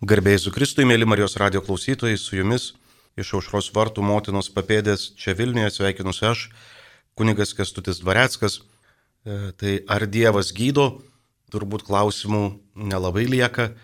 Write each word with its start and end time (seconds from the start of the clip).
Garbėjai 0.00 0.40
su 0.40 0.48
Kristui, 0.48 0.86
mėly 0.88 1.04
Marijos 1.04 1.34
radio 1.36 1.60
klausytojai, 1.60 2.16
su 2.16 2.38
jumis 2.38 2.70
iš 3.20 3.34
aušros 3.36 3.66
vartų 3.76 4.00
motinos 4.00 4.46
papėdės 4.48 5.10
čia 5.20 5.34
Vilniuje 5.36 5.74
sveikinusi 5.74 6.24
aš, 6.24 6.44
kunigas 7.20 7.52
Kestutis 7.52 8.00
Dvareckas. 8.00 8.62
E, 9.28 9.52
tai 9.60 9.74
ar 9.84 10.06
Dievas 10.08 10.54
gydo, 10.56 11.02
turbūt 11.52 11.84
klausimų 11.84 12.40
nelabai 12.80 13.26
lieka, 13.28 13.74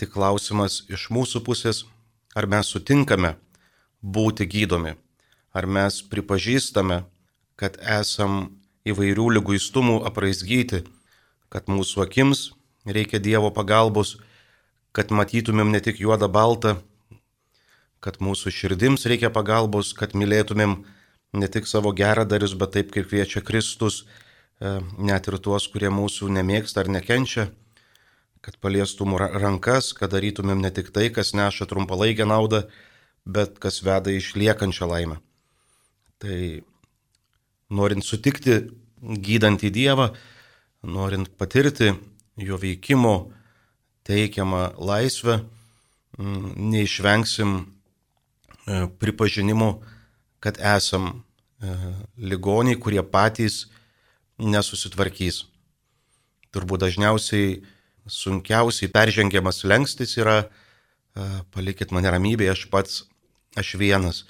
tik 0.00 0.14
klausimas 0.16 0.86
iš 0.88 1.10
mūsų 1.12 1.44
pusės, 1.44 1.84
ar 2.32 2.48
mes 2.48 2.72
sutinkame 2.72 3.34
būti 4.00 4.48
gydomi, 4.48 4.96
ar 5.52 5.68
mes 5.68 6.00
pripažįstame, 6.00 7.02
kad 7.60 7.76
esam 8.00 8.56
įvairių 8.88 9.34
lyguistumų 9.36 10.00
apraizgyti, 10.08 10.86
kad 11.52 11.68
mūsų 11.68 12.08
akims 12.08 12.54
reikia 12.88 13.20
Dievo 13.20 13.52
pagalbos, 13.52 14.16
kad 14.96 15.12
matytumėm 15.12 15.72
ne 15.72 15.80
tik 15.80 16.00
juodą 16.00 16.28
baltą, 16.32 16.76
kad 18.02 18.18
mūsų 18.20 18.52
širdims 18.52 19.06
reikia 19.08 19.30
pagalbos, 19.32 19.92
kad 19.96 20.16
mylėtumėm 20.18 20.82
ne 21.38 21.48
tik 21.48 21.68
savo 21.70 21.94
geradarius, 21.96 22.56
bet 22.58 22.74
taip 22.76 22.92
kaip 22.92 23.08
kviečia 23.08 23.40
Kristus, 23.46 24.02
e, 24.60 24.80
net 24.98 25.28
ir 25.30 25.38
tuos, 25.38 25.68
kurie 25.70 25.88
mūsų 25.92 26.28
nemėgsta 26.34 26.82
ar 26.82 26.90
nekenčia, 26.92 27.48
kad 28.42 28.58
paliestum 28.58 29.14
rankas, 29.16 29.92
kad 29.94 30.12
darytumėm 30.12 30.60
ne 30.60 30.72
tik 30.74 30.90
tai, 30.90 31.08
kas 31.14 31.32
neša 31.32 31.68
trumpalaikę 31.70 32.26
naudą, 32.26 32.66
bet 33.24 33.60
kas 33.62 33.80
veda 33.86 34.10
išliekančią 34.10 34.88
laimę. 34.90 35.20
Tai 36.18 36.38
norint 37.70 38.04
sutikti 38.04 38.58
gydantį 39.02 39.70
Dievą, 39.74 40.10
norint 40.82 41.30
patirti 41.38 41.94
jo 42.36 42.58
veikimo, 42.58 43.30
teikiamą 44.06 44.74
laisvę, 44.78 45.44
mm, 46.18 46.54
neišvengsim 46.56 47.52
e, 48.66 48.86
pripažinimo, 48.98 49.82
kad 50.40 50.58
esam 50.58 51.06
e, 51.62 51.76
ligoniai, 52.18 52.78
kurie 52.78 53.02
patys 53.02 53.68
nesusitvarkys. 54.38 55.44
Turbūt 56.52 56.82
dažniausiai 56.82 57.62
sunkiausiai 58.10 58.90
peržengiamas 58.92 59.62
lengstis 59.64 60.16
yra 60.18 60.42
e, 60.42 60.48
palikit 61.54 61.94
mane 61.94 62.10
ramybėje, 62.10 62.56
aš 62.56 62.66
pats, 62.74 63.02
aš 63.56 63.76
vienas, 63.78 64.24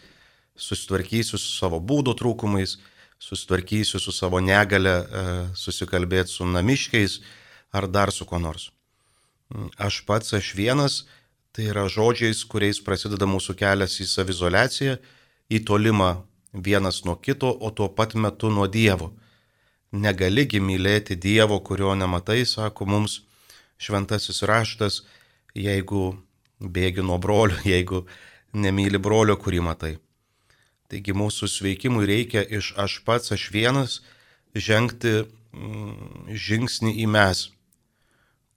susitvarkysiu 0.58 1.40
su 1.40 1.56
savo 1.56 1.80
būdo 1.80 2.12
trūkumais, 2.18 2.76
susitvarkysiu 3.22 4.02
su 4.02 4.12
savo 4.12 4.40
negale, 4.42 4.92
susikalbėti 5.54 6.34
su 6.34 6.44
namiškiais 6.44 7.20
ar 7.72 7.86
dar 7.88 8.10
su 8.12 8.26
kuo 8.26 8.40
nors. 8.42 8.72
Aš 9.76 10.02
pats, 10.06 10.32
aš 10.32 10.54
vienas, 10.56 11.02
tai 11.52 11.68
yra 11.72 11.84
žodžiais, 11.90 12.44
kuriais 12.48 12.80
prasideda 12.80 13.28
mūsų 13.28 13.56
kelias 13.60 13.98
į 14.00 14.06
savizolaciją, 14.08 14.96
į 15.52 15.58
tolimą 15.68 16.12
vienas 16.52 17.02
nuo 17.04 17.18
kito, 17.20 17.50
o 17.52 17.70
tuo 17.70 17.88
pat 17.92 18.14
metu 18.14 18.50
nuo 18.50 18.66
Dievo. 18.66 19.12
Negaligi 19.92 20.60
mylėti 20.60 21.18
Dievo, 21.20 21.60
kurio 21.60 21.92
nematai, 21.94 22.46
sako 22.48 22.88
mums 22.88 23.20
šventasis 23.76 24.42
raštas, 24.48 25.02
jeigu 25.54 26.14
bėgi 26.60 27.04
nuo 27.04 27.18
brolio, 27.20 27.60
jeigu 27.74 28.06
nemyli 28.52 28.98
brolio, 28.98 29.36
kurį 29.36 29.60
matai. 29.68 29.96
Taigi 30.88 31.12
mūsų 31.16 31.48
sveikimui 31.48 32.08
reikia 32.08 32.44
iš 32.44 32.72
aš 32.80 33.00
pats, 33.04 33.32
aš 33.32 33.50
vienas 33.52 34.00
žengti 34.52 35.22
mm, 35.52 36.32
žingsnį 36.36 36.96
į 37.04 37.06
mes 37.08 37.50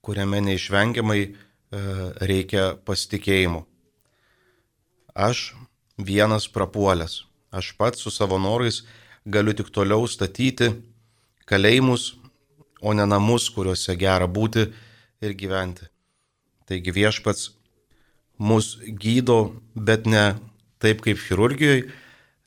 kuriame 0.06 0.38
neišvengiamai 0.46 1.22
e, 1.22 1.30
reikia 2.30 2.76
pasitikėjimo. 2.86 3.64
Aš 5.16 5.56
vienas 5.98 6.46
prapuolęs, 6.52 7.24
aš 7.50 7.72
pats 7.80 8.04
su 8.04 8.12
savo 8.14 8.38
norais 8.38 8.84
galiu 9.26 9.56
tik 9.56 9.72
toliau 9.74 10.06
statyti 10.06 10.70
kalėjimus, 11.50 12.14
o 12.86 12.92
ne 12.94 13.06
namus, 13.08 13.48
kuriuose 13.50 13.96
gera 13.98 14.28
būti 14.30 14.68
ir 15.24 15.34
gyventi. 15.40 15.88
Taigi 16.68 16.92
viešpats 16.92 17.48
mus 18.38 18.76
gydo, 18.86 19.56
bet 19.74 20.06
ne 20.06 20.36
taip 20.82 21.00
kaip 21.02 21.18
chirurgijoje, 21.18 21.86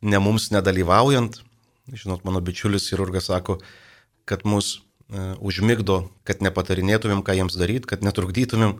ne 0.01 0.19
mums 0.21 0.51
nedalyvaujant. 0.53 1.41
Žinot, 1.89 2.21
mano 2.23 2.39
bičiulis 2.45 2.85
chirurgas 2.91 3.31
sako, 3.31 3.57
kad 4.29 4.45
mus 4.45 4.77
E, 4.77 4.88
užmigdo, 5.09 6.03
kad 6.23 6.43
nepatarinėtumėm, 6.45 7.23
ką 7.25 7.33
jiems 7.39 7.57
daryti, 7.57 7.89
kad 7.89 8.05
netrukdytumėm. 8.05 8.77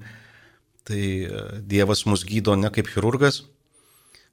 Tai 0.86 1.02
e, 1.02 1.42
Dievas 1.66 2.06
mus 2.06 2.24
gydo 2.26 2.56
ne 2.56 2.70
kaip 2.74 2.90
chirurgas, 2.90 3.44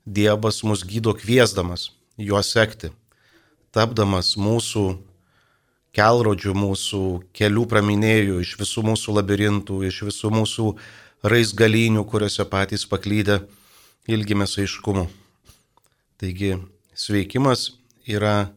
Dievas 0.07 0.63
mus 0.63 0.85
gydo 0.87 1.17
kviesdamas 1.17 1.91
juo 2.21 2.41
sekti, 2.45 2.93
tapdamas 3.75 4.37
mūsų 4.37 4.85
kelrodžių, 5.97 6.53
mūsų 6.57 7.03
kelių 7.37 7.65
praminėjų, 7.73 8.41
iš 8.45 8.55
visų 8.61 8.85
mūsų 8.93 9.17
labirintų, 9.17 9.81
iš 9.89 10.03
visų 10.11 10.31
mūsų 10.37 10.69
raizgalinių, 11.27 12.05
kuriuose 12.05 12.45
patys 12.49 12.85
paklydę 12.89 13.41
ilgimės 14.07 14.59
aiškumu. 14.61 15.09
Taigi 16.21 16.55
sveikimas 16.97 17.73
yra 18.07 18.53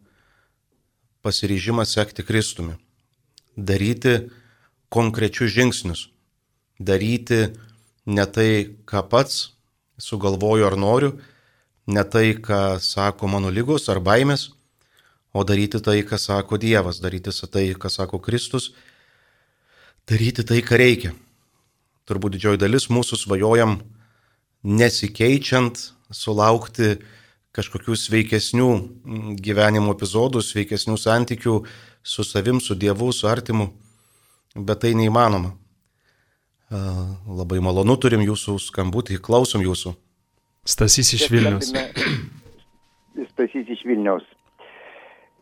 pasiryžimas 1.24 1.96
sekti 1.96 2.24
Kristumi 2.28 2.78
daryti 3.60 4.30
konkrečius 4.90 5.52
žingsnius, 5.54 6.08
daryti 6.80 7.50
ne 8.10 8.26
tai, 8.26 8.76
ką 8.88 9.04
pats 9.12 9.52
sugalvoju 10.00 10.66
ar 10.66 10.78
noriu, 10.80 11.12
ne 11.88 12.04
tai, 12.04 12.34
ką 12.40 12.80
sako 12.82 13.28
mano 13.28 13.52
lygos 13.52 13.90
ar 13.92 14.00
baimės, 14.00 14.50
o 15.34 15.44
daryti 15.44 15.82
tai, 15.84 16.02
ką 16.08 16.18
sako 16.18 16.58
Dievas, 16.58 17.02
daryti 17.04 17.32
tai, 17.52 17.70
ką 17.76 17.90
sako 17.90 18.20
Kristus, 18.20 18.72
daryti 20.08 20.44
tai, 20.44 20.62
ką 20.66 20.80
reikia. 20.80 21.14
Turbūt 22.10 22.38
didžioji 22.38 22.64
dalis 22.64 22.90
mūsų 22.90 23.20
svajojam 23.22 23.78
nesikeičiant, 24.66 25.94
sulaukti 26.10 26.98
kažkokių 27.54 27.96
sveikesnių 27.98 28.70
gyvenimo 29.42 29.94
epizodų, 29.94 30.42
sveikesnių 30.42 30.98
santykių, 30.98 31.56
su 32.04 32.24
savim, 32.24 32.60
su 32.60 32.76
Dievu, 32.76 33.12
su 33.12 33.28
artimu, 33.28 33.70
bet 34.56 34.82
tai 34.84 34.94
neįmanoma. 34.98 35.54
Labai 36.70 37.60
malonu 37.66 37.96
turim 37.98 38.22
jūsų 38.22 38.60
skambutį, 38.62 39.18
klausom 39.26 39.64
jūsų. 39.66 39.96
Stasys 40.70 41.14
iš 41.18 41.30
Vilnius. 41.34 41.72
Stasys 43.32 43.72
iš 43.74 43.82
Vilniaus. 43.88 44.26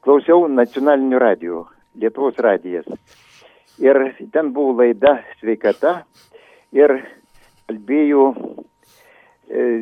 Klausiau 0.06 0.46
nacionalinių 0.48 1.20
radijų, 1.20 1.66
Lietuvos 2.00 2.38
radijas. 2.40 2.88
Ir 3.84 3.98
ten 4.32 4.54
buvo 4.56 4.78
laida 4.80 5.18
sveikata 5.42 6.06
ir 6.72 6.94
kalbėjau 7.68 8.30
e, 8.32 8.38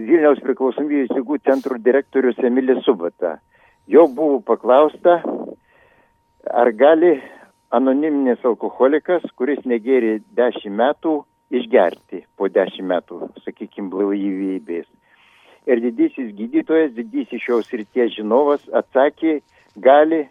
Vilniaus 0.08 0.42
priklausomybės 0.42 1.14
lygų 1.14 1.38
centro 1.46 1.78
direktorius 1.78 2.42
Emilis 2.42 2.82
Subata. 2.88 3.38
Jo 3.86 4.08
buvo 4.10 4.40
paklausta, 4.42 5.20
ar 6.52 6.72
gali 6.72 7.16
anoniminis 7.76 8.44
alkoholikas, 8.46 9.26
kuris 9.36 9.62
negėrė 9.66 10.20
10 10.38 10.70
metų, 10.72 11.16
išgerti 11.54 12.24
po 12.38 12.50
10 12.50 12.86
metų, 12.90 13.20
sakykime, 13.46 13.90
blaivybės. 13.94 14.88
Ir 15.66 15.82
didysis 15.82 16.32
gydytojas, 16.38 16.94
didysis 16.94 17.42
šios 17.42 17.72
ryties 17.74 18.14
žinovas 18.18 18.66
atsakė, 18.74 19.40
gali 19.76 20.26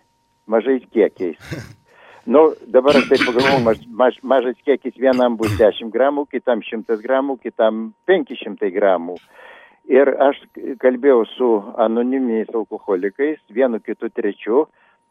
mažais 0.47 0.84
kiekiais. 0.92 1.41
Nu, 2.24 2.54
dabar 2.72 2.97
aš 2.97 3.10
taip 3.10 3.20
pagalvoju, 3.20 3.60
maž, 3.60 3.80
maž, 4.00 4.14
mažas 4.24 4.56
kiekis 4.64 4.94
vienam 4.97 5.34
bus 5.36 5.50
10 5.58 5.91
gramų, 5.92 6.22
kitam 6.32 6.62
100 6.64 6.97
gramų, 7.03 7.34
kitam 7.42 7.91
500 8.08 8.71
gramų. 8.72 9.18
Ir 9.92 10.09
aš 10.24 10.39
kalbėjau 10.80 11.27
su 11.34 11.48
anoniminiais 11.84 12.48
alkoholikais, 12.56 13.42
vienu, 13.53 13.77
kitu, 13.84 14.09
trečiu, 14.09 14.62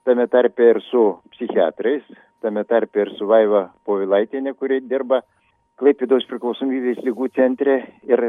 tame 0.06 0.28
tarpe 0.28 0.70
ir 0.74 0.82
su 0.90 1.04
psichiatrais, 1.34 2.04
tame 2.42 2.64
tarpe 2.68 3.06
ir 3.06 3.14
su 3.18 3.28
Vaiva 3.30 3.70
Povilaitinė, 3.88 4.56
kuri 4.60 4.82
dirba 4.82 5.24
Klaipidos 5.80 6.28
priklausomybės 6.30 7.00
lygų 7.02 7.32
centre 7.34 7.80
ir 8.06 8.28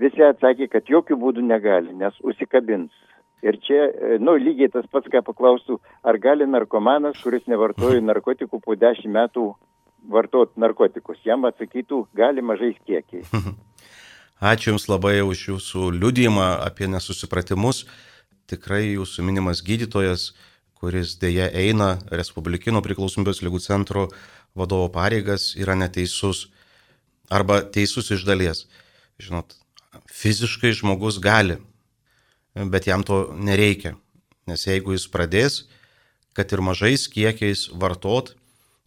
visi 0.00 0.22
atsakė, 0.24 0.70
kad 0.72 0.88
jokių 0.88 1.18
būdų 1.20 1.44
negali, 1.44 1.92
nes 1.92 2.16
užsikabins. 2.24 2.94
Ir 3.44 3.58
čia, 3.60 3.90
e, 3.92 4.16
nu, 4.22 4.38
lygiai 4.40 4.70
tas 4.72 4.86
pats, 4.88 5.10
ką 5.12 5.20
paklaustų, 5.26 5.76
ar 6.08 6.16
gali 6.16 6.46
narkomanas, 6.48 7.18
kuris 7.20 7.44
nevartoja 7.50 8.00
narkotikų 8.00 8.62
po 8.64 8.76
dešimt 8.80 9.12
metų 9.12 9.50
vartot 10.08 10.54
narkotikus. 10.56 11.20
Jam 11.28 11.44
atsakytų, 11.44 12.06
gali 12.16 12.40
mažais 12.40 12.78
kiekiais. 12.88 13.28
Ačiū 14.54 14.72
Jums 14.72 14.88
labai 14.88 15.18
už 15.20 15.44
Jūsų 15.50 15.90
liudymą 15.98 16.48
apie 16.64 16.88
nesusipratimus. 16.88 17.84
Tikrai 18.48 18.94
Jūsų 18.94 19.24
minimas 19.28 19.60
gydytojas 19.64 20.32
kuris 20.80 21.16
dėja 21.20 21.50
eina 21.54 21.98
Respublikino 22.10 22.82
priklausomybės 22.84 23.42
lygų 23.44 23.60
centro 23.64 24.08
vadovo 24.54 24.88
pareigas, 24.92 25.54
yra 25.56 25.74
neteisus. 25.74 26.48
arba 27.30 27.62
teisus 27.62 28.10
iš 28.10 28.24
dalies. 28.24 28.66
Žinot, 29.18 29.54
fiziškai 30.12 30.72
žmogus 30.76 31.18
gali, 31.18 31.56
bet 32.54 32.86
jam 32.86 33.02
to 33.02 33.32
nereikia. 33.32 33.96
Nes 34.46 34.66
jeigu 34.66 34.92
jis 34.92 35.08
pradės, 35.08 35.64
kad 36.36 36.52
ir 36.52 36.60
mažais 36.60 37.08
kiekiais 37.08 37.70
vartot, 37.72 38.34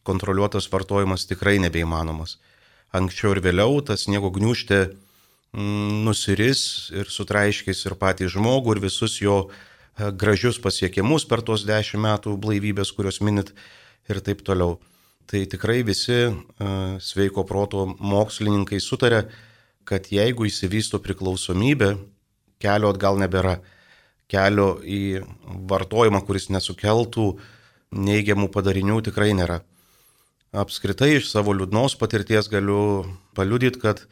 kontroliuotas 0.03 0.69
vartojimas 0.71 1.25
tikrai 1.25 1.57
nebeįmanomas. 1.63 2.37
Anksčiau 2.95 3.33
ir 3.35 3.41
vėliau 3.43 3.81
tas 3.83 4.05
sniego 4.05 4.29
gniužtė 4.31 4.79
mm, 4.87 6.03
nusiris 6.05 6.61
ir 6.95 7.09
sutraiškės 7.11 7.85
ir 7.87 7.97
patį 7.99 8.29
žmogų 8.37 8.77
ir 8.77 8.83
visus 8.87 9.17
jo 9.19 9.47
gražius 9.97 10.59
pasiekimus 10.61 11.25
per 11.25 11.41
tuos 11.41 11.65
dešimt 11.65 12.03
metų 12.03 12.35
blaivybės, 12.41 12.93
kurios 12.93 13.19
minit 13.21 13.53
ir 14.09 14.21
taip 14.21 14.43
toliau. 14.45 14.77
Tai 15.27 15.41
tikrai 15.49 15.81
visi 15.83 16.15
e, 16.15 16.33
sveiko 17.03 17.43
proto 17.43 17.83
mokslininkai 17.99 18.79
sutarė, 18.79 19.25
kad 19.87 20.07
jeigu 20.11 20.47
įsivysto 20.47 21.01
priklausomybė, 21.03 21.95
kelio 22.63 22.93
atgal 22.93 23.19
nebėra. 23.19 23.57
Kelio 24.27 24.77
į 24.83 25.23
vartojimą, 25.71 26.19
kuris 26.27 26.49
nesukeltų 26.51 27.27
neigiamų 27.95 28.49
padarinių, 28.51 29.01
tikrai 29.07 29.31
nėra. 29.35 29.61
Apskritai 30.55 31.13
iš 31.17 31.29
savo 31.31 31.55
liūdnos 31.55 31.95
patirties 31.99 32.49
galiu 32.51 33.05
paliudyti, 33.35 33.79
kad 33.79 34.03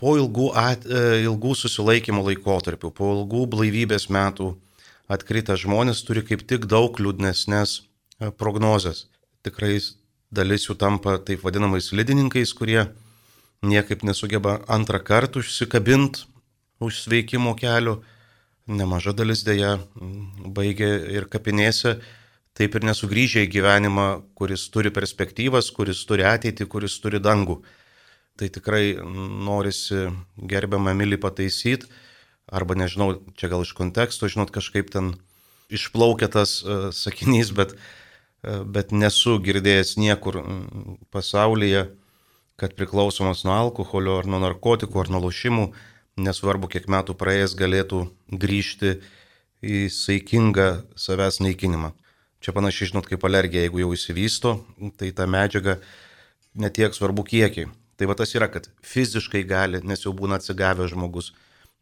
po 0.00 0.16
ilgų, 0.16 0.52
at, 0.56 0.84
e, 0.84 1.22
ilgų 1.24 1.54
susilaikymo 1.56 2.24
laikotarpių, 2.24 2.92
po 2.92 3.12
ilgų 3.16 3.44
blaivybės 3.52 4.08
metų 4.12 4.54
atkritę 5.08 5.56
žmonės 5.56 6.04
turi 6.06 6.22
kaip 6.26 6.44
tik 6.48 6.68
daug 6.70 6.98
liūdnesnės 7.00 7.78
e, 7.80 8.30
prognozes. 8.30 9.06
Tikrai 9.46 9.78
dalis 10.34 10.68
jų 10.68 10.76
tampa 10.78 11.16
taip 11.18 11.44
vadinamais 11.46 11.90
lydininkais, 11.96 12.52
kurie 12.52 12.90
niekaip 13.64 14.04
nesugeba 14.04 14.60
antrą 14.68 15.00
kartą 15.00 15.40
užsikabinti 15.40 16.28
už 16.84 17.02
sveikimo 17.06 17.56
kelio. 17.58 18.02
Nemaža 18.68 19.14
dalis 19.16 19.42
dėja 19.46 19.78
baigė 19.96 20.90
ir 21.16 21.26
kapinėse 21.32 21.96
taip 22.58 22.74
ir 22.74 22.84
nesugrįžę 22.88 23.44
į 23.46 23.52
gyvenimą, 23.54 24.06
kuris 24.38 24.66
turi 24.74 24.90
perspektyvas, 24.90 25.70
kuris 25.74 26.02
turi 26.08 26.26
ateitį, 26.26 26.66
kuris 26.66 26.98
turi 27.00 27.20
dangų. 27.22 27.60
Tai 28.38 28.48
tikrai 28.54 28.98
norisi 29.46 30.08
gerbiamą 30.50 30.94
mylį 30.98 31.20
pataisyti, 31.22 31.86
arba 32.48 32.76
nežinau, 32.78 33.18
čia 33.38 33.50
gal 33.52 33.64
iš 33.64 33.74
konteksto, 33.76 34.28
žinot, 34.30 34.52
kažkaip 34.54 34.90
ten 34.94 35.14
išplaukia 35.72 36.30
tas 36.32 36.58
uh, 36.64 36.88
sakinys, 36.94 37.52
bet, 37.56 37.76
uh, 37.76 38.64
bet 38.64 38.92
nesu 38.92 39.36
girdėjęs 39.44 39.96
niekur 40.00 40.42
pasaulyje, 41.14 41.88
kad 42.58 42.74
priklausomas 42.74 43.44
nuo 43.46 43.54
alkoholio 43.54 44.18
ar 44.18 44.26
nuo 44.26 44.40
narkotikų 44.42 45.04
ar 45.04 45.12
nuo 45.14 45.22
lošimų, 45.28 45.68
nesvarbu 46.18 46.70
kiek 46.72 46.88
metų 46.90 47.14
praėjęs, 47.18 47.54
galėtų 47.58 48.02
grįžti 48.34 48.98
į 49.62 49.86
saikingą 49.94 50.68
savęs 50.98 51.38
naikinimą. 51.44 51.92
Čia 52.42 52.54
panašiai, 52.54 52.92
žinot, 52.92 53.06
kaip 53.10 53.24
alergija, 53.26 53.64
jeigu 53.66 53.82
jau 53.82 53.92
įsivysto, 53.94 54.54
tai 54.98 55.10
ta 55.14 55.26
medžiaga 55.30 55.78
netiek 56.58 56.94
svarbu 56.94 57.24
kiekiai. 57.26 57.70
Tai 57.98 58.06
va 58.06 58.14
tas 58.18 58.30
yra, 58.34 58.46
kad 58.50 58.68
fiziškai 58.86 59.42
gali, 59.46 59.80
nes 59.82 60.04
jau 60.04 60.12
būna 60.14 60.38
atsigavęs 60.38 60.92
žmogus, 60.94 61.32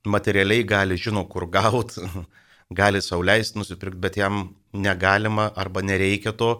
materialiai 0.07 0.65
gali, 0.65 0.97
žino, 1.01 1.25
kur 1.29 1.49
gaut, 1.51 1.97
gali 2.81 3.03
sauliaisti 3.03 3.59
nusipirkti, 3.61 4.01
bet 4.01 4.19
jam 4.21 4.49
negalima 4.73 5.51
arba 5.57 5.83
nereikia 5.83 6.33
to, 6.33 6.57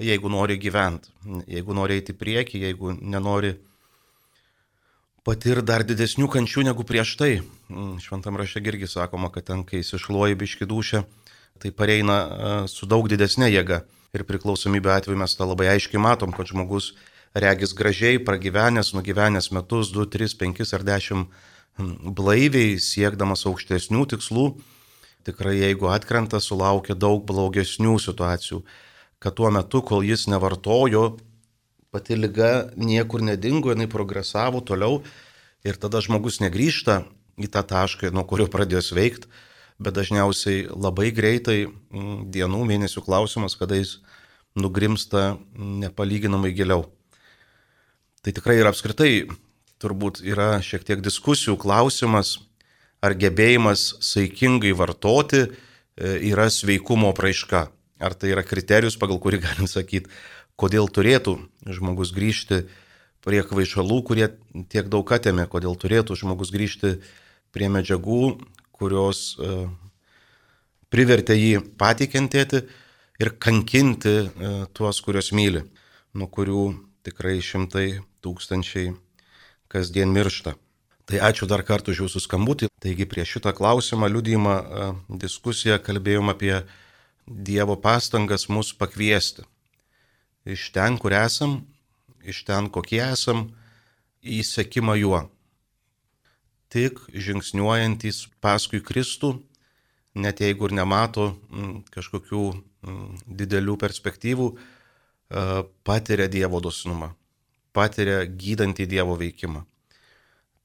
jeigu 0.00 0.30
nori 0.32 0.56
gyventi, 0.60 1.10
jeigu 1.50 1.74
nori 1.76 1.98
eiti 2.00 2.14
prieki, 2.16 2.62
jeigu 2.64 2.94
nenori 3.00 3.54
patirti 5.26 5.66
dar 5.68 5.84
didesnių 5.84 6.30
kančių 6.32 6.64
negu 6.70 6.86
prieš 6.88 7.14
tai. 7.20 7.32
Šventam 8.00 8.38
rašte 8.40 8.62
irgi 8.64 8.88
sakoma, 8.88 9.30
kad 9.32 9.50
ten, 9.50 9.64
kai 9.68 9.82
įsišluoji 9.84 10.38
biški 10.40 10.68
dušę, 10.68 11.04
tai 11.60 11.72
pareina 11.76 12.16
e, 12.16 12.52
su 12.72 12.88
daug 12.88 13.08
didesnė 13.10 13.50
jėga. 13.52 13.82
Ir 14.16 14.24
priklausomybė 14.26 14.94
atveju 14.96 15.20
mes 15.20 15.36
tą 15.36 15.46
labai 15.46 15.68
aiškiai 15.74 16.00
matom, 16.02 16.32
kad 16.34 16.48
žmogus 16.50 16.94
regis 17.36 17.74
gražiai, 17.76 18.18
pragyvenęs, 18.24 18.94
nugyvenęs 18.96 19.52
metus, 19.54 19.92
2, 19.94 20.08
3, 20.10 20.34
5 20.40 20.74
ar 20.74 20.86
10 20.88 21.26
blaiviai, 22.16 22.78
siekdamas 22.82 23.46
aukštesnių 23.48 24.06
tikslų, 24.12 24.46
tikrai 25.28 25.56
jeigu 25.58 25.90
atkrenta, 25.92 26.40
sulaukia 26.40 26.96
daug 26.96 27.24
blogesnių 27.28 27.98
situacijų. 28.02 28.62
Kad 29.20 29.36
tuo 29.36 29.50
metu, 29.52 29.82
kol 29.84 30.06
jis 30.06 30.26
nevartojo, 30.32 31.18
pati 31.92 32.16
lyga 32.16 32.70
niekur 32.76 33.24
nedingo, 33.26 33.74
jinai 33.74 33.90
progresavo 33.90 34.62
toliau 34.64 35.02
ir 35.66 35.76
tada 35.76 36.00
žmogus 36.00 36.40
negrįžta 36.40 37.02
į 37.40 37.50
tą 37.52 37.64
tašką, 37.66 38.12
nuo 38.14 38.24
kurio 38.28 38.48
pradėjo 38.52 38.96
veikti 38.96 39.28
bet 39.80 39.96
dažniausiai 39.96 40.68
labai 40.68 41.08
greitai 41.16 41.64
mm, 41.66 42.28
dienų, 42.32 42.62
mėnesių 42.68 43.02
klausimas, 43.06 43.56
kada 43.56 43.78
jis 43.80 43.98
nugrimsta 44.58 45.38
nepalyginamai 45.56 46.52
giliau. 46.56 46.84
Tai 48.20 48.34
tikrai 48.36 48.58
ir 48.60 48.68
apskritai 48.68 49.12
turbūt 49.80 50.20
yra 50.26 50.58
šiek 50.64 50.84
tiek 50.86 51.02
diskusijų 51.04 51.56
klausimas, 51.60 52.38
ar 53.00 53.16
gebėjimas 53.16 53.96
saikingai 54.04 54.74
vartoti 54.76 55.46
e, 55.46 55.50
yra 56.30 56.50
sveikumo 56.52 57.14
praiška. 57.16 57.68
Ar 58.00 58.16
tai 58.16 58.32
yra 58.32 58.44
kriterijus, 58.46 58.98
pagal 59.00 59.20
kurį 59.20 59.40
galim 59.46 59.68
sakyti, 59.70 60.12
kodėl 60.60 60.88
turėtų 60.92 61.38
žmogus 61.68 62.12
grįžti 62.16 62.64
prie 63.24 63.42
kvaišalų, 63.44 63.98
kurie 64.08 64.28
tiek 64.72 64.88
daug 64.92 65.08
atėmė, 65.12 65.46
kodėl 65.48 65.76
turėtų 65.80 66.16
žmogus 66.16 66.52
grįžti 66.52 66.98
prie 67.52 67.68
medžiagų, 67.72 68.22
kurios 68.76 69.34
e, 69.36 69.66
privertė 70.92 71.36
jį 71.36 71.64
patį 71.80 72.08
kentėti 72.14 72.64
ir 73.20 73.34
kankinti 73.40 74.16
e, 74.20 74.52
tuos, 74.76 75.00
kuriuos 75.04 75.32
myli, 75.36 75.64
nuo 76.16 76.28
kurių 76.32 76.64
tikrai 77.04 77.38
šimtai 77.44 78.00
tūkstančiai 78.24 78.92
kasdien 79.70 80.12
miršta. 80.12 80.56
Tai 81.10 81.18
ačiū 81.26 81.48
dar 81.50 81.64
kartą 81.66 81.94
už 81.94 82.04
jūsų 82.04 82.22
skambutį. 82.26 82.68
Taigi 82.82 83.06
prie 83.10 83.24
šitą 83.26 83.54
klausimą, 83.56 84.10
liudymą, 84.10 84.54
e, 84.54 84.92
diskusiją 85.22 85.80
kalbėjom 85.82 86.30
apie 86.30 86.62
Dievo 87.26 87.76
pastangas 87.78 88.48
mus 88.50 88.72
pakviesti. 88.74 89.46
Iš 90.46 90.70
ten, 90.74 90.98
kur 90.98 91.14
esam, 91.14 91.60
iš 92.22 92.42
ten, 92.48 92.70
kokie 92.72 93.02
esam, 93.04 93.50
į 94.22 94.42
sekimą 94.44 94.96
juo 94.98 95.20
tik 96.70 97.00
žingsniuojantys 97.10 98.28
paskui 98.42 98.80
Kristų, 98.82 99.34
net 100.14 100.40
jeigu 100.42 100.68
ir 100.68 100.76
nemato 100.78 101.32
mm, 101.50 101.72
kažkokių 101.90 102.42
mm, 102.54 103.08
didelių 103.40 103.76
perspektyvų, 103.80 104.46
e, 104.54 105.46
patiria 105.86 106.28
Dievo 106.30 106.62
dosnumą, 106.62 107.10
patiria 107.76 108.22
gydantį 108.24 108.86
Dievo 108.90 109.16
veikimą. 109.20 109.64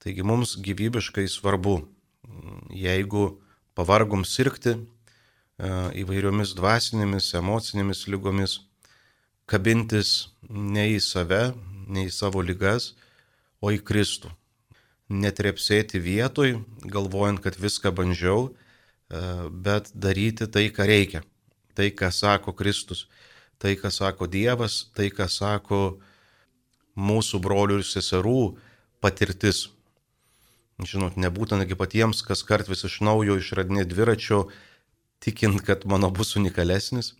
Taigi 0.02 0.22
mums 0.26 0.56
gyvybiškai 0.62 1.26
svarbu, 1.30 1.80
mm, 1.82 2.70
jeigu 2.70 3.24
pavargom 3.74 4.24
sirgti 4.24 4.76
e, 4.76 4.78
įvairiomis 6.02 6.54
dvasinėmis, 6.58 7.32
emocinėmis 7.40 8.06
lygomis, 8.12 8.60
kabintis 9.46 10.32
ne 10.48 10.88
į 10.94 11.00
save, 11.02 11.54
ne 11.86 12.06
į 12.06 12.12
savo 12.14 12.42
lygas, 12.42 12.94
o 13.60 13.72
į 13.72 13.80
Kristų 13.82 14.30
netrepsėti 15.08 16.00
vietoj, 16.02 16.56
galvojant, 16.90 17.40
kad 17.42 17.58
viską 17.60 17.92
bandžiau, 17.94 18.50
e, 18.50 19.22
bet 19.50 19.90
daryti 19.94 20.48
tai, 20.50 20.68
ką 20.74 20.86
reikia. 20.88 21.22
Tai, 21.76 21.90
ką 21.92 22.10
sako 22.10 22.54
Kristus, 22.56 23.06
tai, 23.58 23.76
ką 23.76 23.90
sako 23.92 24.26
Dievas, 24.26 24.86
tai, 24.96 25.10
ką 25.12 25.28
sako 25.30 25.98
mūsų 26.96 27.40
brolių 27.44 27.80
ir 27.80 27.86
seserų 27.86 28.56
patirtis. 29.04 29.68
Žinot, 30.76 31.16
nebūtinagi 31.16 31.76
patiems, 31.78 32.20
kas 32.24 32.42
kart 32.44 32.68
vis 32.68 32.84
iš 32.84 32.98
naujo 33.04 33.38
išradinė 33.40 33.86
dviračio, 33.88 34.46
tikint, 35.24 35.62
kad 35.64 35.86
mano 35.88 36.10
bus 36.12 36.34
unikalesnis, 36.36 37.14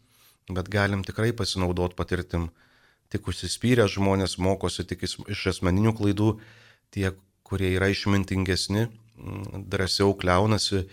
bet 0.53 0.69
galim 0.73 1.05
tikrai 1.05 1.33
pasinaudoti 1.37 1.97
patirtim. 1.97 2.51
Tik 3.13 3.29
užsispyrę 3.31 3.87
žmonės 3.89 4.35
mokosi 4.43 4.85
tik 4.85 5.07
iš 5.07 5.43
asmeninių 5.53 5.93
klaidų, 5.97 6.33
tiek 6.91 7.17
kurie 7.47 7.71
yra 7.77 7.89
išmintingesni, 7.93 8.89
mm, 8.89 9.67
drąsiau 9.71 10.17
kliaunasi 10.19 10.89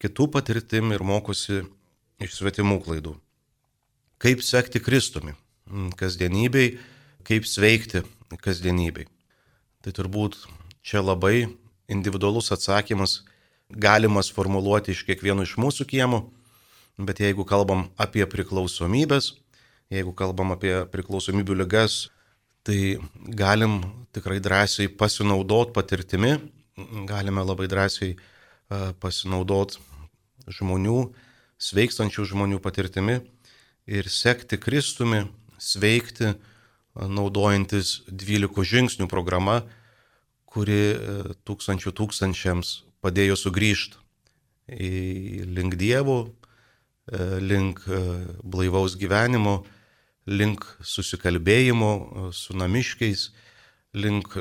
kitų 0.00 0.30
patirtim 0.32 0.94
ir 0.96 1.04
mokosi 1.04 1.60
iš 2.20 2.38
svetimų 2.38 2.80
klaidų. 2.86 3.12
Kaip 4.20 4.40
sekti 4.44 4.80
Kristumi 4.80 5.34
mm, 5.68 5.92
kasdienybei, 6.00 6.78
kaip 7.28 7.46
sveikti 7.46 8.02
kasdienybei. 8.38 9.08
Tai 9.80 9.94
turbūt 9.96 10.36
čia 10.86 11.02
labai 11.02 11.48
individualus 11.90 12.52
atsakymas 12.54 13.22
galimas 13.70 14.30
formuluoti 14.30 14.94
iš 14.94 15.02
kiekvieno 15.08 15.42
iš 15.46 15.56
mūsų 15.58 15.86
kiemų, 15.90 16.22
bet 17.00 17.22
jeigu 17.22 17.46
kalbam 17.48 17.88
apie 17.98 18.26
priklausomybės, 18.28 19.34
jeigu 19.90 20.14
kalbam 20.14 20.52
apie 20.54 20.74
priklausomybių 20.92 21.62
ligas, 21.62 22.10
Tai 22.62 23.00
galim 23.16 23.80
tikrai 24.12 24.40
drąsiai 24.40 24.88
pasinaudot 24.92 25.72
patirtimi, 25.72 26.36
galime 27.08 27.40
labai 27.40 27.70
drąsiai 27.72 28.18
pasinaudot 29.00 29.78
žmonių, 30.44 30.98
sveikstančių 31.56 32.26
žmonių 32.28 32.60
patirtimi 32.60 33.16
ir 33.88 34.10
sekti 34.12 34.58
Kristumi, 34.60 35.22
sveikti, 35.56 36.34
naudojantis 37.08 38.00
12 38.08 38.64
žingsnių 38.66 39.08
programa, 39.08 39.62
kuri 40.50 40.80
e, 40.92 40.96
tūkstančių 41.46 41.92
tūkstančiams 41.96 42.74
padėjo 43.00 43.38
sugrįžti 43.38 43.96
link 44.70 45.74
Dievo, 45.74 46.30
e, 47.10 47.40
link 47.40 47.82
e, 47.86 48.00
blaivaus 48.42 48.96
gyvenimo, 48.98 49.64
link 50.26 50.64
susikalbėjimo 50.82 52.30
su 52.36 52.54
namiškiais, 52.54 53.30
link 53.94 54.36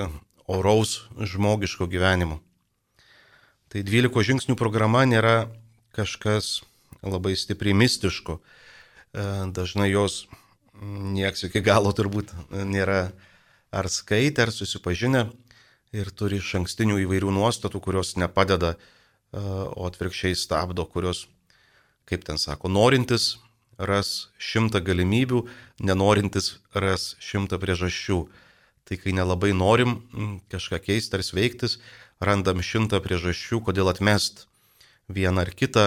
oraus 0.50 1.08
žmogiško 1.18 1.88
gyvenimo. 1.90 2.42
Tai 3.70 3.82
12 3.86 4.26
žingsnių 4.26 4.58
programa 4.58 5.06
nėra 5.06 5.50
kažkas 5.94 6.62
labai 7.02 7.36
stipriai 7.38 7.78
mistiško. 7.78 8.40
Dažnai 9.14 9.90
jos 9.90 10.26
nieks 10.82 11.46
iki 11.48 11.62
galo 11.66 11.92
turbūt 11.96 12.32
nėra 12.52 13.12
ar 13.72 13.90
skaitę, 13.92 14.48
ar 14.48 14.54
susipažinę 14.54 15.28
ir 15.96 16.10
turi 16.14 16.40
iš 16.40 16.56
ankstinių 16.62 17.00
įvairių 17.06 17.34
nuostatų, 17.34 17.82
kurios 17.82 18.16
nepadeda, 18.20 18.76
o 19.34 19.86
atvirkščiai 19.86 20.38
stabdo, 20.38 20.86
kurios, 20.90 21.28
kaip 22.10 22.26
ten 22.26 22.42
sako, 22.42 22.70
norintis 22.72 23.38
ras 23.80 24.30
šimtą 24.42 24.82
galimybių, 24.84 25.44
nenorintis 25.86 26.58
ras 26.74 27.14
šimtą 27.24 27.60
priežasčių. 27.62 28.24
Tai 28.90 28.98
kai 28.98 29.14
nelabai 29.14 29.52
norim 29.54 30.00
kažką 30.50 30.80
keisti 30.82 31.14
ar 31.14 31.22
sveiktis, 31.22 31.78
randam 32.18 32.64
šimtą 32.66 32.98
priežasčių, 33.06 33.62
kodėl 33.68 33.92
atmest 33.92 34.48
vieną 35.10 35.46
ar 35.46 35.52
kitą 35.54 35.86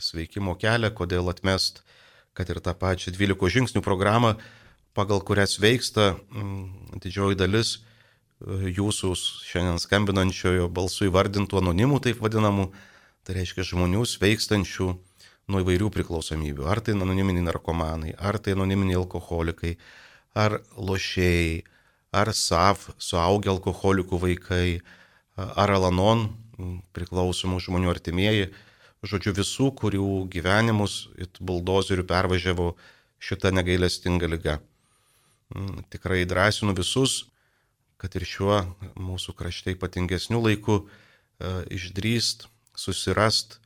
sveikimo 0.00 0.56
kelią, 0.56 0.90
kodėl 0.96 1.28
atmest 1.28 1.82
kad 2.36 2.50
ir 2.52 2.60
tą 2.60 2.76
pačią 2.76 3.14
12 3.16 3.52
žingsnių 3.56 3.82
programą, 3.84 4.34
pagal 4.96 5.22
kurią 5.24 5.46
sveiksta 5.48 6.14
mm, 6.16 7.00
didžioji 7.02 7.38
dalis 7.40 7.76
e, 7.76 8.72
jūsų 8.76 9.12
šiandien 9.48 9.80
skambinančiojo 9.80 10.68
balsų 10.72 11.10
įvardintų 11.10 11.60
anonimų, 11.62 12.00
taip 12.04 12.20
vadinamų, 12.24 12.70
tai 13.24 13.40
reiškia 13.40 13.64
žmonių 13.72 14.04
sveikstančių 14.08 14.90
nuo 15.46 15.62
įvairių 15.62 15.90
priklausomybių. 15.94 16.66
Ar 16.68 16.82
tai 16.84 16.96
anoniminiai 16.96 17.46
narkomanai, 17.46 18.12
ar 18.18 18.40
tai 18.42 18.56
anoniminiai 18.56 18.98
alkoholikai, 19.00 19.76
ar 20.36 20.60
lošėjai, 20.76 21.64
ar 22.16 22.32
SAF, 22.34 22.90
suaugę 22.98 23.52
alkoholikų 23.52 24.20
vaikai, 24.22 24.80
ar 25.36 25.72
Alanon 25.76 26.30
priklausomų 26.96 27.60
žmonių 27.60 27.92
artimieji 27.92 28.48
žodžiu, 29.10 29.34
visų, 29.36 29.70
kurių 29.78 30.26
gyvenimus 30.32 31.06
buldozerių 31.40 32.04
pervažiavo 32.08 32.74
šitą 33.22 33.52
negailestingą 33.54 34.28
lygą. 34.30 34.58
Mm, 35.54 35.84
tikrai 35.90 36.26
drąsinu 36.26 36.74
visus, 36.74 37.26
kad 37.96 38.14
ir 38.18 38.26
šiuo 38.26 38.60
mūsų 38.98 39.34
krašte 39.38 39.72
ypatingesnių 39.76 40.42
laikų 40.48 40.76
e, 40.82 40.86
išdrįst, 41.78 42.48
susirast 42.76 43.60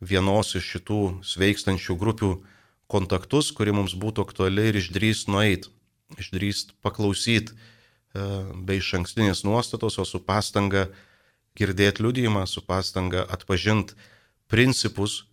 vienos 0.00 0.54
iš 0.56 0.68
šitų 0.76 1.00
sveikstančių 1.26 1.96
grupių 2.00 2.30
kontaktus, 2.90 3.50
kuri 3.52 3.74
mums 3.74 3.96
būtų 3.98 4.24
aktuali 4.28 4.70
ir 4.70 4.78
išdrįst 4.80 5.28
nueit, 5.32 5.68
išdrįst 6.20 6.76
paklausyt 6.84 7.52
e, 7.52 7.56
be 8.64 8.78
iš 8.78 8.94
ankstinės 9.00 9.44
nuostatos, 9.44 9.98
o 9.98 10.06
su 10.08 10.22
pastanga 10.22 10.88
girdėti 11.58 12.02
liudijimą, 12.04 12.46
su 12.50 12.64
pastanga 12.64 13.26
atpažinti 13.26 13.98
principus, 14.54 15.24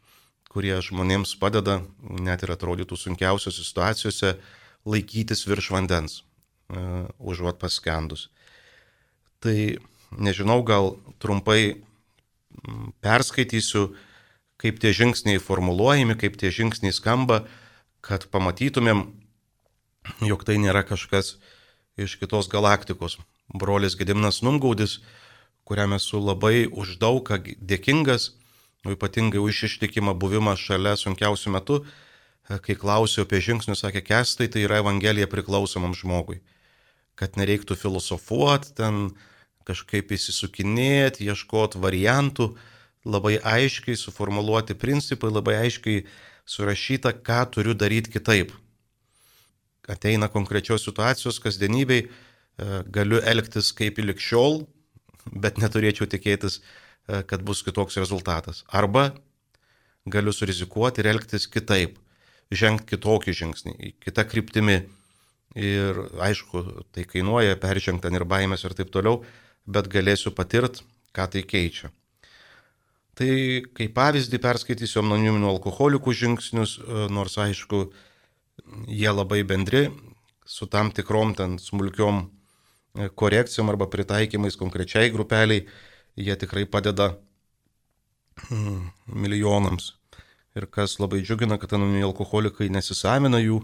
kurie 0.51 0.73
žmonėms 0.81 1.35
padeda, 1.39 1.79
net 2.01 2.41
ir 2.43 2.55
atrodytų 2.55 2.97
sunkiausiose 2.97 3.61
situacijose, 3.61 4.33
laikytis 4.89 5.45
virš 5.45 5.69
vandens, 5.75 6.21
uh, 6.73 7.05
užuot 7.21 7.61
paskendus. 7.61 8.29
Tai 9.41 9.55
nežinau, 10.11 10.59
gal 10.65 10.95
trumpai 11.21 11.81
perskaitysiu, 13.01 13.91
kaip 14.61 14.81
tie 14.81 14.91
žingsniai 14.93 15.41
formuluojami, 15.41 16.17
kaip 16.19 16.37
tie 16.37 16.51
žingsniai 16.53 16.93
skamba, 16.93 17.45
kad 18.01 18.27
pamatytumėm, 18.33 19.05
jog 20.25 20.45
tai 20.45 20.57
nėra 20.61 20.83
kažkas 20.85 21.37
iš 21.97 22.17
kitos 22.21 22.49
galaktikos. 22.51 23.17
Brolis 23.53 23.97
Gediminas 23.99 24.41
Numgaudis, 24.45 24.99
kuriam 25.65 25.93
esu 25.97 26.21
labai 26.21 26.67
už 26.69 26.97
daugą 27.01 27.39
dėkingas, 27.41 28.31
ypatingai 28.89 29.41
už 29.41 29.67
ištikimą 29.69 30.15
buvimą 30.17 30.55
šalia 30.57 30.95
sunkiausių 30.97 31.53
metų, 31.57 31.77
e, 32.49 32.57
kai 32.65 32.75
klausiau 32.75 33.25
apie 33.27 33.41
žingsnius, 33.43 33.83
sakė, 33.83 34.01
kestai 34.01 34.49
tai 34.49 34.65
yra 34.65 34.81
Evangelija 34.81 35.29
priklausomam 35.29 35.93
žmogui. 35.93 36.41
Kad 37.15 37.37
nereiktų 37.37 37.77
filosofuoti, 37.77 38.73
ten 38.73 39.13
kažkaip 39.67 40.09
įsisukinėti, 40.09 41.27
ieškoti 41.29 41.77
variantų, 41.77 42.55
labai 43.05 43.37
aiškiai 43.37 43.97
suformuoluoti 43.97 44.73
principai, 44.73 45.29
labai 45.29 45.59
aiškiai 45.67 46.05
surašyta, 46.49 47.13
ką 47.13 47.45
turiu 47.53 47.77
daryti 47.77 48.11
kitaip. 48.13 48.51
Ateina 49.89 50.29
konkrečios 50.29 50.85
situacijos 50.85 51.39
kasdienybei, 51.41 52.09
galiu 52.93 53.21
elgtis 53.21 53.71
kaip 53.73 53.99
ir 53.99 54.11
likščiol, 54.11 54.61
bet 55.31 55.57
neturėčiau 55.61 56.07
tikėtis 56.09 56.61
kad 57.07 57.43
bus 57.43 57.63
kitoks 57.65 57.97
rezultatas. 57.99 58.63
Arba 58.67 59.11
galiu 60.05 60.33
surizikuoti 60.33 61.01
ir 61.01 61.11
elgtis 61.11 61.47
kitaip, 61.51 61.97
žengti 62.51 62.95
kitokį 62.95 63.35
žingsnį, 63.37 63.93
kitą 64.03 64.25
kryptimį. 64.27 64.81
Ir 65.61 65.97
aišku, 66.23 66.61
tai 66.95 67.03
kainuoja 67.03 67.57
peržengti 67.59 68.07
ten 68.07 68.15
ir 68.15 68.23
baimės 68.23 68.63
ir 68.63 68.75
taip 68.77 68.91
toliau, 68.93 69.25
bet 69.67 69.89
galėsiu 69.91 70.31
patirt, 70.31 70.79
ką 71.11 71.27
tai 71.33 71.43
keičia. 71.43 71.91
Tai 73.19 73.31
kaip 73.75 73.91
pavyzdį 73.97 74.39
perskaitysiu 74.41 75.01
anoniminių 75.03 75.49
alkoholikų 75.51 76.13
žingsnius, 76.15 76.77
e, 76.79 77.07
nors 77.11 77.35
aišku, 77.35 77.81
jie 78.87 79.11
labai 79.11 79.41
bendri, 79.43 79.89
su 80.47 80.67
tam 80.71 80.91
tikrom 80.95 81.35
ten 81.35 81.57
smulkiom 81.59 82.23
e, 82.23 83.09
korekcijom 83.11 83.69
arba 83.73 83.89
pritaikymais 83.91 84.55
konkrečiai 84.55 85.11
grupeliai 85.11 85.65
jie 86.15 86.35
tikrai 86.35 86.65
padeda 86.65 87.15
hmm, 88.47 88.89
milijonams. 89.07 89.93
Ir 90.55 90.67
kas 90.67 90.97
labai 90.99 91.21
džiugina, 91.23 91.55
kad 91.57 91.73
anoniminiai 91.77 92.09
alkoholikai 92.09 92.67
nesisavina 92.73 93.39
jų, 93.39 93.61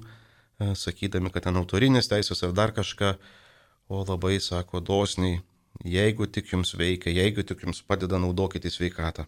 e, 0.63 0.71
sakydami, 0.79 1.31
kad 1.33 1.43
ten 1.47 1.59
autorinės 1.59 2.07
teisės 2.07 2.45
ar 2.47 2.53
dar 2.55 2.71
kažką, 2.75 3.17
o 3.91 4.03
labai 4.07 4.37
sako 4.43 4.79
dosniai, 4.79 5.41
jeigu 5.83 6.27
tik 6.31 6.53
jums 6.53 6.73
veikia, 6.79 7.11
jeigu 7.11 7.43
tik 7.43 7.65
jums 7.65 7.81
padeda, 7.83 8.19
naudokite 8.19 8.71
sveikatą. 8.71 9.27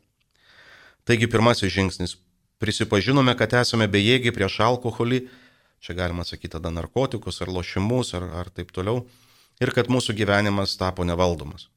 Taigi 1.07 1.27
pirmasis 1.27 1.73
žingsnis. 1.73 2.15
Prisipažinome, 2.59 3.35
kad 3.39 3.53
esame 3.55 3.87
bejėgiai 3.87 4.35
prieš 4.35 4.59
alkoholį, 4.65 5.21
čia 5.79 5.95
galima 5.95 6.25
sakyti 6.27 6.57
tada 6.57 6.71
narkotikus 6.75 7.39
ar 7.41 7.51
lošimus 7.55 8.11
ar, 8.19 8.25
ar 8.41 8.49
taip 8.51 8.73
toliau, 8.75 9.05
ir 9.63 9.71
kad 9.75 9.87
mūsų 9.87 10.15
gyvenimas 10.15 10.75
tapo 10.79 11.07
nevaldomas. 11.07 11.69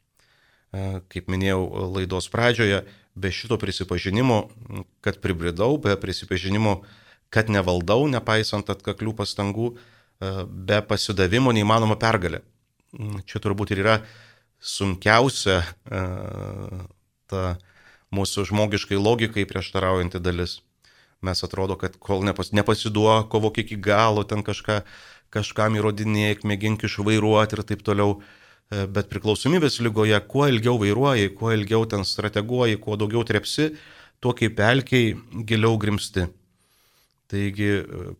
E, 0.72 1.02
kaip 1.12 1.28
minėjau 1.28 1.62
laidos 1.92 2.30
pradžioje, 2.32 2.82
be 3.14 3.28
šito 3.28 3.58
prisipažinimo, 3.60 4.38
kad 5.04 5.20
pribridau, 5.20 5.76
be 5.76 5.92
prisipažinimo, 6.00 6.80
kad 7.32 7.52
nevaldau, 7.52 8.06
nepaisant 8.08 8.72
atkaklių 8.72 9.12
pastangų, 9.18 9.72
e, 9.72 10.32
be 10.48 10.80
pasidavimo 10.88 11.52
neįmanoma 11.52 11.98
pergalė. 12.00 12.40
Mm, 12.96 13.20
čia 13.28 13.40
turbūt 13.44 13.72
ir 13.72 13.84
yra 13.84 13.98
sunkiausia 14.62 15.60
e, 15.60 16.02
ta 17.28 17.44
mūsų 18.12 18.44
žmogiškai 18.48 18.96
logikai 19.00 19.44
prieštaraujanti 19.48 20.20
dalis. 20.20 20.60
Mes 21.22 21.40
atrodo, 21.44 21.76
kad 21.78 21.96
kol 22.02 22.24
nepas, 22.26 22.50
nepasiduok, 22.52 23.28
kovok 23.32 23.60
iki 23.62 23.76
galo, 23.76 24.24
ten 24.26 24.42
kažką, 24.44 24.82
kažkam 25.32 25.76
įrodinėk, 25.78 26.42
mėgink 26.48 26.88
išvairuoti 26.88 27.58
ir 27.58 27.62
taip 27.68 27.84
toliau. 27.86 28.22
E, 28.70 28.86
bet 28.86 29.10
priklausomybės 29.12 29.80
lygoje, 29.84 30.18
kuo 30.30 30.46
ilgiau 30.48 30.78
vairuoji, 30.80 31.32
kuo 31.36 31.52
ilgiau 31.54 31.86
ten 31.88 32.06
strateguoji, 32.08 32.78
kuo 32.82 32.96
daugiau 33.00 33.24
trepsi, 33.26 33.72
tuo 34.22 34.34
kaip 34.38 34.54
pelkiai 34.60 35.16
giliau 35.48 35.78
grimsti. 35.80 36.28
Taigi 37.32 37.72
e, 37.80 38.12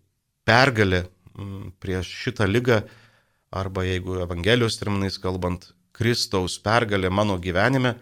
pergalė 0.49 1.05
prieš 1.81 2.11
šitą 2.25 2.49
lygą, 2.49 2.83
arba 3.53 3.85
jeigu 3.87 4.19
Evangelijos 4.25 4.77
terminais 4.81 5.17
kalbant, 5.21 5.71
Kristaus 5.93 6.59
pergalė 6.61 7.11
mano 7.13 7.39
gyvenime 7.41 7.95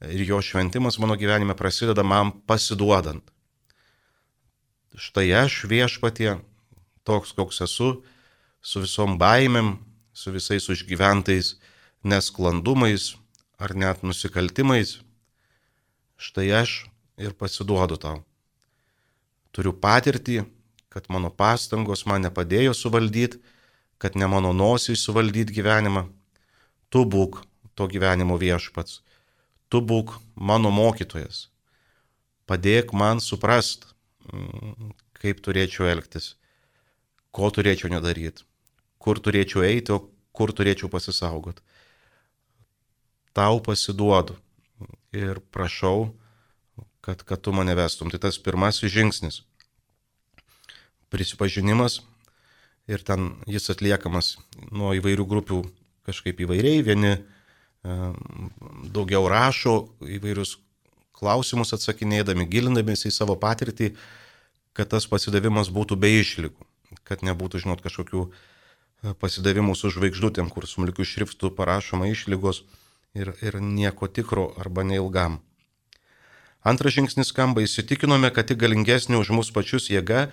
ir 0.00 0.24
jo 0.28 0.40
šventimas 0.44 0.98
mano 1.00 1.16
gyvenime 1.16 1.56
prasideda 1.56 2.04
man 2.04 2.32
pasiduodant. 2.48 3.24
Štai 4.96 5.28
aš 5.44 5.64
viešpatie, 5.68 6.38
toks 7.04 7.34
koks 7.36 7.60
esu, 7.64 7.90
su 8.64 8.82
visom 8.84 9.18
baimėm, 9.20 9.76
su 10.16 10.32
visais 10.32 10.68
užgyventais 10.72 11.54
nesklandumais 12.06 13.14
ar 13.58 13.74
net 13.74 14.02
nusikaltimais, 14.06 15.00
štai 16.16 16.48
aš 16.62 16.86
ir 17.18 17.34
pasiduodu 17.34 17.98
tau. 18.00 18.22
Turiu 19.52 19.72
patirtį, 19.72 20.44
kad 20.92 21.08
mano 21.12 21.30
pastangos 21.32 22.04
man 22.08 22.24
nepadėjo 22.26 22.74
suvaldyti, 22.76 23.40
kad 23.98 24.16
ne 24.16 24.28
mano 24.28 24.52
nosiai 24.52 24.96
suvaldyti 24.96 25.56
gyvenimą. 25.56 26.06
Tu 26.92 27.02
būk 27.04 27.40
to 27.74 27.88
gyvenimo 27.88 28.36
viešpats. 28.40 29.00
Tu 29.68 29.80
būk 29.80 30.14
mano 30.36 30.70
mokytojas. 30.70 31.48
Padėk 32.46 32.92
man 32.94 33.20
suprast, 33.20 33.88
mm, 34.30 34.92
kaip 35.18 35.40
turėčiau 35.42 35.88
elgtis, 35.90 36.36
ko 37.34 37.50
turėčiau 37.50 37.90
nedaryti, 37.90 38.44
kur 39.02 39.18
turėčiau 39.18 39.64
eiti, 39.66 39.92
o 39.92 40.04
kur 40.32 40.52
turėčiau 40.52 40.92
pasisaugoti. 40.92 41.64
Tau 43.36 43.60
pasiduodu 43.60 44.38
ir 45.12 45.42
prašau, 45.52 46.10
kad, 47.04 47.22
kad 47.22 47.40
tu 47.40 47.52
mane 47.52 47.76
vestum. 47.76 48.10
Tai 48.10 48.20
tas 48.24 48.40
pirmasis 48.40 48.92
žingsnis. 48.92 49.42
Prisipažinimas 51.12 52.00
ir 52.88 53.04
ten 53.04 53.34
jis 53.50 53.68
atliekamas 53.72 54.36
nuo 54.72 54.94
įvairių 54.96 55.26
grupių 55.28 55.62
kažkaip 56.08 56.40
įvairiai. 56.46 56.84
Vieni 56.86 57.16
daugiau 58.92 59.26
rašo 59.30 59.76
įvairius 60.02 60.56
klausimus 61.16 61.72
atsakinėdami, 61.76 62.48
gilindamėsi 62.50 63.08
į 63.10 63.14
savo 63.14 63.36
patirtį, 63.40 63.92
kad 64.76 64.90
tas 64.92 65.06
pasidavimas 65.08 65.70
būtų 65.72 65.96
be 65.96 66.10
išlygų, 66.20 66.66
kad 67.08 67.24
nebūtų, 67.24 67.62
žinot, 67.64 67.80
kažkokių 67.84 68.26
e, 68.26 69.14
pasidavimų 69.22 69.72
su 69.78 69.88
žvaigždutėm, 69.94 70.50
kur 70.52 70.68
smulkių 70.68 71.06
šriftų 71.08 71.54
parašoma 71.56 72.10
išlygos 72.12 72.64
ir, 73.16 73.32
ir 73.42 73.60
nieko 73.60 74.08
tikro 74.08 74.50
arba 74.60 74.84
neilgam. 74.84 75.40
Antras 76.66 76.96
žingsnis 76.96 77.30
skamba, 77.30 77.62
įsitikinome, 77.62 78.32
kad 78.34 78.48
tik 78.50 78.58
galingesnė 78.58 79.20
už 79.20 79.30
mus 79.36 79.52
pačius 79.54 79.88
jėga 79.92 80.28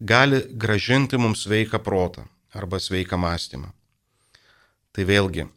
gali 0.00 0.40
gražinti 0.48 1.20
mums 1.20 1.44
sveiką 1.44 1.80
protą 1.84 2.24
arba 2.56 2.80
sveiką 2.80 3.18
mąstymą. 3.20 3.70
Tai 4.94 5.04
vėlgi 5.04 5.48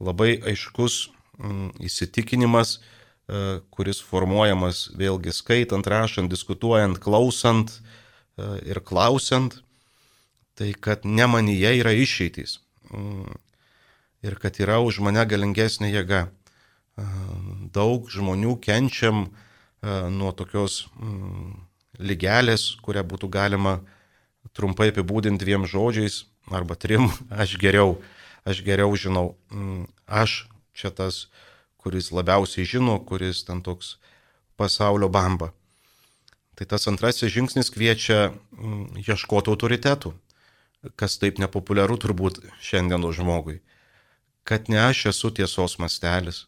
labai 0.00 0.36
aiškus 0.46 1.08
mm, 1.38 1.70
įsitikinimas, 1.88 2.76
e, 2.78 3.60
kuris 3.74 4.02
formuojamas 4.04 4.88
vėlgi 4.98 5.34
skaitant, 5.34 5.86
rašant, 5.86 6.30
diskutuojant, 6.30 7.00
klausant 7.02 7.74
e, 7.74 7.80
ir 8.70 8.80
klausiant, 8.84 9.58
tai 10.54 10.70
kad 10.78 11.02
ne 11.04 11.26
manyje 11.26 11.74
yra 11.80 11.96
išeitys 11.98 12.60
mm, 12.92 13.40
ir 14.24 14.38
kad 14.40 14.56
yra 14.62 14.80
už 14.80 15.02
mane 15.04 15.24
galingesnė 15.28 15.92
jėga. 15.92 16.26
Daug 17.74 18.08
žmonių 18.08 18.56
kenčiam 18.64 19.28
nuo 19.84 20.32
tokios 20.32 20.86
mm, 20.96 21.56
lygelės, 22.00 22.74
kurią 22.84 23.04
būtų 23.04 23.28
galima 23.28 23.80
trumpai 24.56 24.90
apibūdinti 24.92 25.42
dviem 25.44 25.66
žodžiais 25.68 26.24
arba 26.50 26.76
trim, 26.78 27.10
aš 27.42 27.56
geriau, 27.60 27.98
aš 28.48 28.62
geriau 28.64 28.94
žinau, 28.96 29.34
mm, 29.52 29.84
aš 30.06 30.46
čia 30.74 30.90
tas, 30.94 31.26
kuris 31.76 32.08
labiausiai 32.16 32.64
žino, 32.64 32.96
kuris 33.04 33.44
ten 33.44 33.60
toks 33.60 33.98
pasaulio 34.56 35.10
bamba. 35.12 35.52
Tai 36.54 36.64
tas 36.70 36.86
antrasis 36.88 37.32
žingsnis 37.34 37.68
kviečia 37.74 38.30
mm, 38.30 39.02
ieškoti 39.04 39.52
autoritetų, 39.52 40.14
kas 40.96 41.18
taip 41.18 41.40
nepopuliaru 41.42 41.98
turbūt 42.00 42.40
šiandienos 42.62 43.18
žmogui. 43.18 43.60
Kad 44.44 44.68
ne 44.68 44.80
aš 44.90 45.06
esu 45.12 45.30
tiesos 45.32 45.78
mastelis, 45.80 46.44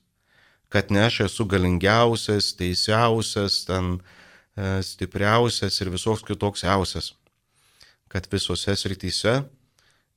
kad 0.68 0.90
ne 0.90 1.06
aš 1.06 1.20
esu 1.26 1.46
galingiausias, 1.48 2.52
teisiausias, 2.58 3.62
ten 3.68 3.96
e, 3.96 4.82
stipriausias 4.84 5.80
ir 5.80 5.92
visoks 5.94 6.24
kitoksiausias. 6.26 7.14
Kad 8.12 8.28
visose 8.32 8.76
srityse 8.76 9.38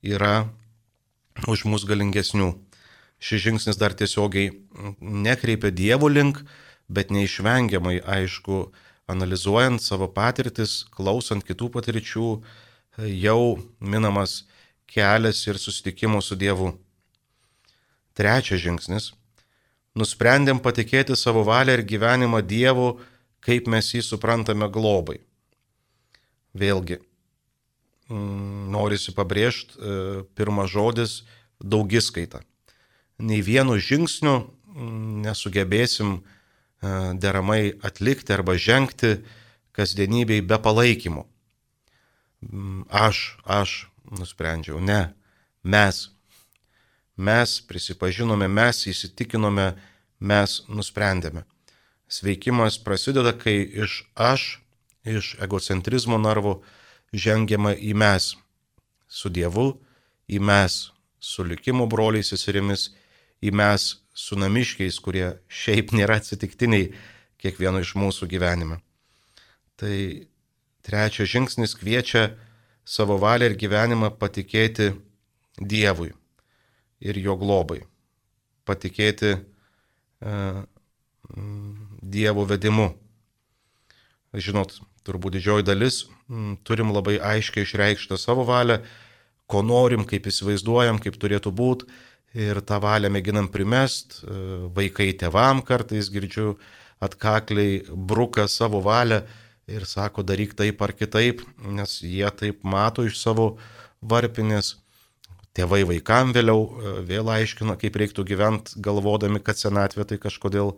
yra 0.02 0.48
už 1.48 1.64
mus 1.64 1.86
galingesnių. 1.88 2.52
Šis 3.20 3.44
žingsnis 3.44 3.80
dar 3.80 3.92
tiesiogiai 3.96 4.52
nekreipia 5.00 5.72
Dievo 5.72 6.08
link, 6.08 6.40
bet 6.88 7.12
neišvengiamai, 7.12 8.00
aišku, 8.00 8.70
analizuojant 9.10 9.82
savo 9.82 10.08
patirtis, 10.08 10.84
klausant 10.94 11.44
kitų 11.44 11.68
patirčių, 11.74 12.28
jau 13.20 13.42
minamas 13.80 14.44
kelias 14.90 15.42
ir 15.46 15.60
susitikimo 15.60 16.22
su 16.24 16.36
Dievu. 16.36 16.72
Trečias 18.20 18.60
žingsnis 18.60 19.14
nusprendėm 19.96 20.60
patikėti 20.62 21.16
savo 21.18 21.42
valią 21.46 21.78
ir 21.78 21.86
gyvenimą 21.86 22.42
Dievu, 22.46 22.98
kaip 23.44 23.68
mes 23.70 23.92
jį 23.94 24.02
suprantame 24.04 24.68
globai. 24.70 25.18
Vėlgi, 26.54 27.00
mm, 28.10 28.70
norisi 28.74 29.14
pabrėžti, 29.16 29.74
e, 29.78 30.22
pirmas 30.34 30.70
žodis- 30.70 31.22
daugiskaita. 31.72 32.42
Nei 33.18 33.42
vienu 33.42 33.78
žingsniu 33.78 34.50
mm, 34.66 35.22
nesugebėsim 35.26 36.20
e, 36.20 36.22
deramai 37.14 37.72
atlikti 37.82 38.32
arba 38.32 38.54
žengti 38.54 39.22
kasdienybei 39.72 40.40
be 40.40 40.58
palaikymo. 40.58 41.26
Mm, 42.42 42.86
aš, 42.90 43.38
aš 43.44 43.88
nusprendžiau, 44.10 44.80
ne, 44.80 45.14
mes 45.62 46.10
mes 47.20 47.60
prisipažinome, 47.68 48.48
mes 48.48 48.86
įsitikinome, 48.88 49.74
mes 50.20 50.60
nusprendėme. 50.68 51.44
Sveikimas 52.10 52.78
prasideda, 52.82 53.32
kai 53.36 53.60
iš 53.84 54.02
aš, 54.16 54.58
iš 55.04 55.36
egocentrizmo 55.44 56.18
narvo 56.18 56.60
žengiama 57.12 57.74
į 57.76 57.94
mes 58.02 58.32
su 59.08 59.30
Dievu, 59.30 59.74
į 60.30 60.40
mes 60.42 60.90
su 61.20 61.44
likimo 61.44 61.86
broliais 61.90 62.32
seserimis, 62.32 62.90
į 63.44 63.52
mes 63.54 63.90
su 64.14 64.36
namiškiais, 64.38 64.98
kurie 65.00 65.34
šiaip 65.48 65.94
nėra 65.96 66.18
atsitiktiniai 66.20 66.90
kiekvieno 67.40 67.82
iš 67.84 67.94
mūsų 67.96 68.28
gyvenime. 68.30 68.80
Tai 69.80 69.96
trečias 70.84 71.30
žingsnis 71.32 71.76
kviečia 71.78 72.30
savo 72.84 73.16
valią 73.20 73.52
ir 73.52 73.60
gyvenimą 73.60 74.12
patikėti 74.20 74.92
Dievui 75.60 76.14
ir 77.00 77.18
jo 77.20 77.36
globai. 77.40 77.80
Patikėti 78.68 79.34
e, 79.36 80.36
Dievo 82.00 82.44
vedimu. 82.48 82.90
Žinot, 84.34 84.76
turbūt 85.06 85.36
didžioji 85.38 85.66
dalis 85.66 86.04
m, 86.30 86.56
turim 86.66 86.92
labai 86.94 87.18
aiškiai 87.18 87.66
išreikštą 87.66 88.18
savo 88.20 88.44
valią, 88.48 88.80
ko 89.50 89.62
norim, 89.66 90.04
kaip 90.06 90.28
įsivaizduojam, 90.30 91.00
kaip 91.02 91.18
turėtų 91.18 91.52
būti. 91.54 91.90
Ir 92.38 92.60
tą 92.62 92.78
valią 92.82 93.10
mėginam 93.10 93.48
primest, 93.50 94.20
e, 94.22 94.34
vaikai 94.76 95.10
tevam 95.18 95.64
kartais 95.66 96.10
girdžiu 96.12 96.54
atkakliai 97.02 97.80
bruka 97.90 98.46
savo 98.46 98.82
valią 98.84 99.24
ir 99.70 99.86
sako 99.86 100.22
daryk 100.26 100.54
taip 100.58 100.82
ar 100.82 100.92
kitaip, 100.94 101.42
nes 101.58 101.98
jie 102.02 102.28
taip 102.38 102.62
mato 102.62 103.02
iš 103.06 103.18
savo 103.18 103.56
varpinės 104.02 104.76
tėvai 105.56 105.82
vaikam 105.88 106.34
vėliau 106.36 106.66
e, 106.66 106.94
vėl 107.08 107.30
aiškino, 107.32 107.76
kaip 107.80 107.96
reiktų 108.00 108.24
gyventi, 108.28 108.78
galvodami, 108.82 109.42
kad 109.42 109.58
senatvė 109.58 110.06
tai 110.06 110.20
kažkodėl 110.22 110.74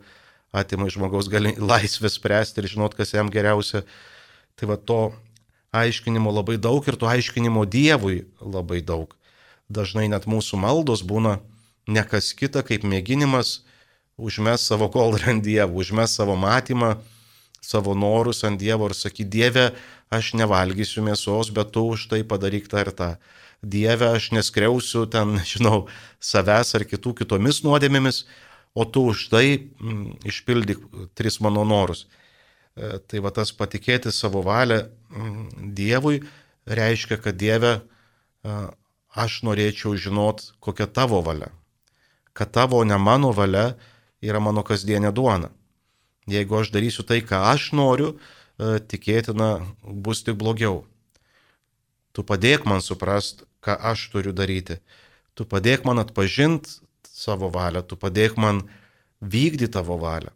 atima 0.53 0.87
iš 0.89 0.97
žmogaus 0.97 1.29
gali 1.31 1.55
laisvę 1.71 2.11
spręsti 2.11 2.61
ir 2.61 2.69
žinot, 2.75 2.97
kas 2.97 3.13
jam 3.15 3.31
geriausia. 3.33 3.83
Tai 4.59 4.69
va 4.69 4.77
to 4.77 5.01
aiškinimo 5.73 6.31
labai 6.33 6.59
daug 6.61 6.85
ir 6.87 6.97
to 6.99 7.09
aiškinimo 7.09 7.65
Dievui 7.65 8.25
labai 8.39 8.81
daug. 8.85 9.15
Dažnai 9.73 10.05
net 10.11 10.27
mūsų 10.29 10.59
maldos 10.61 11.01
būna 11.01 11.39
ne 11.87 12.03
kas 12.05 12.31
kita, 12.37 12.61
kaip 12.65 12.85
mėginimas 12.85 13.63
užmes 14.17 14.67
savo 14.69 14.89
kolrą 14.93 15.33
ant 15.33 15.43
Dievo, 15.43 15.81
užmes 15.81 16.13
savo 16.19 16.35
matymą, 16.37 16.95
savo 17.61 17.95
norus 17.97 18.43
ant 18.45 18.59
Dievo 18.61 18.89
ir 18.89 18.95
sakyti, 18.97 19.29
Dieve, 19.29 19.71
aš 20.13 20.33
nevalgysiu 20.37 21.01
mėsos, 21.05 21.49
bet 21.55 21.73
tu 21.73 21.87
už 21.95 22.09
tai 22.11 22.21
padaryk 22.27 22.69
tą 22.69 22.83
ir 22.85 22.91
tą. 22.93 23.09
Dieve, 23.63 24.09
aš 24.11 24.31
neskriausiu 24.35 25.05
ten, 25.07 25.37
žinau, 25.53 25.87
savęs 26.19 26.75
ar 26.75 26.85
kitų 26.87 27.15
kitomis 27.23 27.63
nuodėmėmis, 27.63 28.25
o 28.75 28.85
tu 28.85 29.07
už 29.13 29.29
tai 29.31 29.45
m, 29.55 29.63
mm, 29.79 30.05
išpildyk 30.27 30.83
tris 31.15 31.39
mano 31.39 31.63
norus. 31.63 32.07
E, 32.75 32.97
tai 33.07 33.21
va 33.23 33.31
tas 33.31 33.53
patikėti 33.55 34.11
savo 34.11 34.41
valią 34.43 34.83
mm, 34.83 35.73
Dievui 35.77 36.23
reiškia, 36.65 37.19
kad 37.21 37.37
Dieve, 37.39 37.73
e, 37.79 38.55
aš 39.13 39.41
norėčiau 39.47 39.95
žinot, 39.95 40.51
kokia 40.59 40.89
tavo 40.89 41.21
valia. 41.21 41.51
Kad 42.33 42.51
tavo, 42.51 42.81
ne 42.83 42.97
mano 42.97 43.31
valia, 43.31 43.75
yra 44.25 44.41
mano 44.41 44.63
kasdienė 44.65 45.13
duona. 45.13 45.51
Jeigu 46.27 46.57
aš 46.57 46.71
darysiu 46.73 47.05
tai, 47.05 47.21
ką 47.21 47.43
aš 47.51 47.71
noriu, 47.77 48.15
e, 48.57 48.79
tikėtina 48.79 49.51
bus 49.83 50.23
tik 50.25 50.39
blogiau. 50.41 50.83
Tu 52.13 52.25
padėk 52.25 52.65
man 52.69 52.81
suprast, 52.81 53.45
ką 53.63 53.77
aš 53.91 54.09
turiu 54.13 54.33
daryti. 54.35 54.79
tu 55.33 55.45
padėk 55.49 55.85
man 55.85 55.97
atpažinti 55.97 56.69
savo 57.09 57.49
valią, 57.49 57.81
tu 57.81 57.97
padėk 57.97 58.37
man 58.37 58.63
vykdyti 59.21 59.71
tavo 59.73 59.97
valią. 59.97 60.29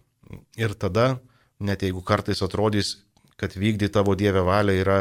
Ir 0.58 0.74
tada, 0.74 1.20
net 1.60 1.84
jeigu 1.86 2.02
kartais 2.02 2.42
atrodys, 2.42 2.98
kad 3.38 3.54
vykdyti 3.54 3.94
tavo 3.94 4.16
Dievę 4.18 4.42
valią 4.46 4.74
yra 4.82 4.98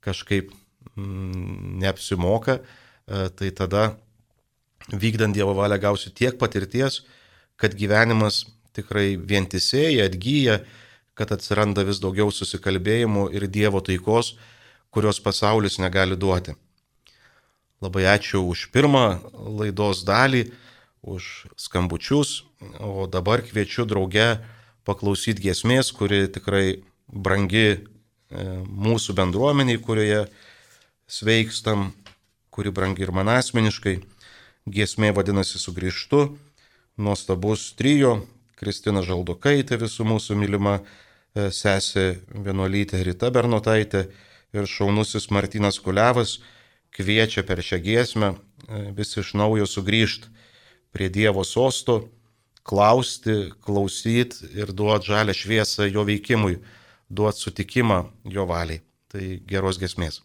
kažkaip 0.00 0.50
mm, 0.96 1.76
neapsimoka, 1.82 2.60
e, 2.60 3.28
tai 3.36 3.52
tada 3.52 3.96
vykdant 4.92 5.36
Dievo 5.36 5.54
valią 5.56 5.78
gausi 5.82 6.12
tiek 6.14 6.38
patirties, 6.40 7.02
kad 7.56 7.76
gyvenimas 7.76 8.44
tikrai 8.76 9.16
vientisėja, 9.16 10.08
atgyja, 10.08 10.60
kad 11.16 11.32
atsiranda 11.32 11.84
vis 11.88 12.00
daugiau 12.00 12.32
susikalbėjimų 12.32 13.30
ir 13.36 13.48
Dievo 13.48 13.80
taikos, 13.84 14.34
kurios 14.92 15.20
pasaulis 15.20 15.80
negali 15.80 16.16
duoti. 16.16 16.56
Labai 17.84 18.06
ačiū 18.08 18.40
už 18.48 18.70
pirmą 18.72 19.20
laidos 19.36 20.00
dalį, 20.08 20.48
už 21.04 21.46
skambučius, 21.60 22.46
o 22.80 23.04
dabar 23.06 23.44
kviečiu 23.44 23.84
drauge 23.84 24.40
paklausyti 24.88 25.44
giesmės, 25.44 25.92
kuri 25.92 26.24
tikrai 26.32 26.80
brangi 27.06 27.68
e, 27.68 27.78
mūsų 28.64 29.14
bendruomeniai, 29.18 29.82
kurioje 29.82 30.24
sveikstam, 31.06 31.92
kuri 32.50 32.72
brangi 32.72 33.04
ir 33.04 33.12
man 33.12 33.28
asmeniškai. 33.36 34.00
Giesmė 34.66 35.12
vadinasi 35.14 35.60
Sugrįžtu, 35.62 36.32
nuostabus 36.98 37.68
trijo, 37.78 38.24
Kristina 38.56 39.04
Žaldokaitė, 39.04 39.76
visų 39.78 40.08
mūsų 40.08 40.40
mylima 40.40 40.80
e, 40.80 41.52
sesė 41.52 42.22
vienuolytė 42.32 43.04
Rita 43.04 43.30
Bernotaitė 43.30 44.06
ir 44.56 44.66
šaunusis 44.66 45.28
Martinas 45.30 45.78
Kuliavas 45.78 46.38
kviečia 46.96 47.44
per 47.46 47.62
šią 47.62 47.80
giesmę 47.84 48.32
e, 48.32 48.38
vis 48.96 49.16
iš 49.20 49.34
naujo 49.36 49.68
sugrįžti 49.68 50.32
prie 50.96 51.10
Dievo 51.12 51.44
sosto, 51.44 52.06
klausti, 52.66 53.52
klausyti 53.60 54.48
ir 54.56 54.72
duoti 54.72 55.12
žalę 55.12 55.34
šviesą 55.36 55.86
jo 55.90 56.06
veikimui, 56.08 56.58
duoti 57.08 57.44
sutikimą 57.44 58.00
jo 58.24 58.46
valiai. 58.48 58.80
Tai 59.12 59.22
geros 59.46 59.78
gesmės. 59.78 60.22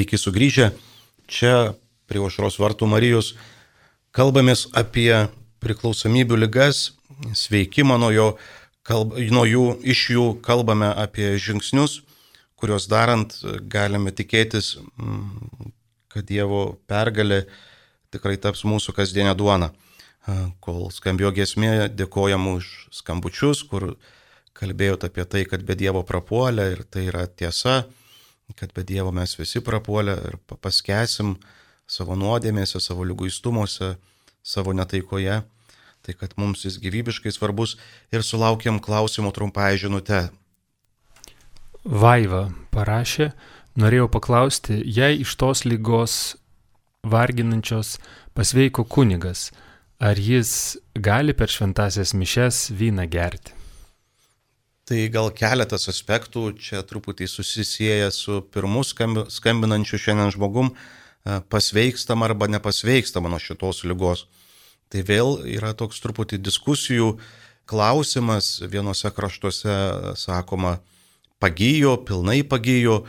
Sveiki 0.00 0.16
sugrįžę. 0.16 0.70
Čia 1.28 1.74
prie 2.08 2.22
Ošros 2.24 2.54
vartų 2.56 2.86
Marijos 2.88 3.34
kalbamės 4.16 4.62
apie 4.72 5.26
priklausomybių 5.60 6.38
ligas, 6.40 6.94
sveikimą 7.36 7.98
nuo 8.00 8.08
jo, 8.08 8.24
kalb, 8.80 9.12
nuo 9.28 9.44
jų, 9.44 9.66
iš 9.84 10.06
jų 10.14 10.24
kalbame 10.40 10.88
apie 10.88 11.34
žingsnius, 11.36 11.98
kuriuos 12.56 12.88
darant 12.88 13.36
galime 13.68 14.08
tikėtis, 14.08 14.78
mm, 14.96 15.68
kad 16.16 16.24
Dievo 16.32 16.80
pergalė 16.88 17.42
tikrai 18.08 18.40
taps 18.40 18.64
mūsų 18.64 18.96
kasdienę 18.96 19.36
duoną. 19.36 19.68
Kol 20.64 20.88
skambėjo 20.96 21.36
giesmė, 21.42 21.90
dėkojam 21.92 22.48
už 22.56 22.88
skambučius, 23.02 23.66
kur 23.68 23.90
kalbėjot 24.56 25.10
apie 25.12 25.28
tai, 25.28 25.44
kad 25.44 25.60
be 25.60 25.76
Dievo 25.76 26.06
prapuolė 26.08 26.70
ir 26.78 26.86
tai 26.88 27.10
yra 27.12 27.28
tiesa, 27.28 27.82
kad 28.58 28.72
be 28.74 28.84
Dievo 28.86 29.12
mes 29.14 29.36
visi 29.38 29.62
prapuolė 29.64 30.16
ir 30.30 30.36
paskesim 30.62 31.36
savo 31.90 32.16
nuodėmėse, 32.18 32.80
savo 32.80 33.06
lyguistumuose, 33.08 33.96
savo 34.42 34.74
netaikoje. 34.76 35.42
Tai 36.00 36.14
kad 36.16 36.32
mums 36.40 36.64
jis 36.64 36.78
gyvybiškai 36.80 37.32
svarbus 37.34 37.76
ir 38.14 38.24
sulaukiam 38.24 38.78
klausimų 38.80 39.34
trumpai 39.36 39.74
žinutę. 39.76 40.30
Vaiva 41.84 42.46
parašė, 42.72 43.30
norėjau 43.76 44.08
paklausti, 44.12 44.80
jei 44.80 45.20
iš 45.20 45.36
tos 45.40 45.66
lygos 45.68 46.16
varginančios 47.04 47.98
pasveiko 48.36 48.84
kunigas, 48.84 49.50
ar 50.00 50.16
jis 50.16 50.78
gali 50.96 51.36
per 51.36 51.52
šventasias 51.52 52.16
mišes 52.16 52.68
vyną 52.72 53.08
gerti? 53.08 53.59
Tai 54.90 55.04
gal 55.06 55.28
keletas 55.30 55.84
aspektų 55.86 56.48
čia 56.58 56.80
truputį 56.82 57.28
susisieja 57.30 58.08
su 58.10 58.40
pirmu 58.50 58.80
skambinančiu 58.82 60.00
šiandien 60.02 60.32
žmogum, 60.34 60.72
e, 60.74 61.36
pasveikstam 61.46 62.24
arba 62.26 62.48
nepasveikstam 62.50 63.28
nuo 63.30 63.38
šitos 63.38 63.84
lygos. 63.86 64.24
Tai 64.90 65.04
vėl 65.06 65.46
yra 65.46 65.70
toks 65.78 66.02
truputį 66.02 66.40
diskusijų 66.42 67.12
klausimas, 67.70 68.50
vienose 68.66 69.14
kraštuose 69.14 69.78
sakoma 70.18 70.80
pagyjo, 71.38 71.94
pilnai 72.02 72.42
pagyjo, 72.42 73.04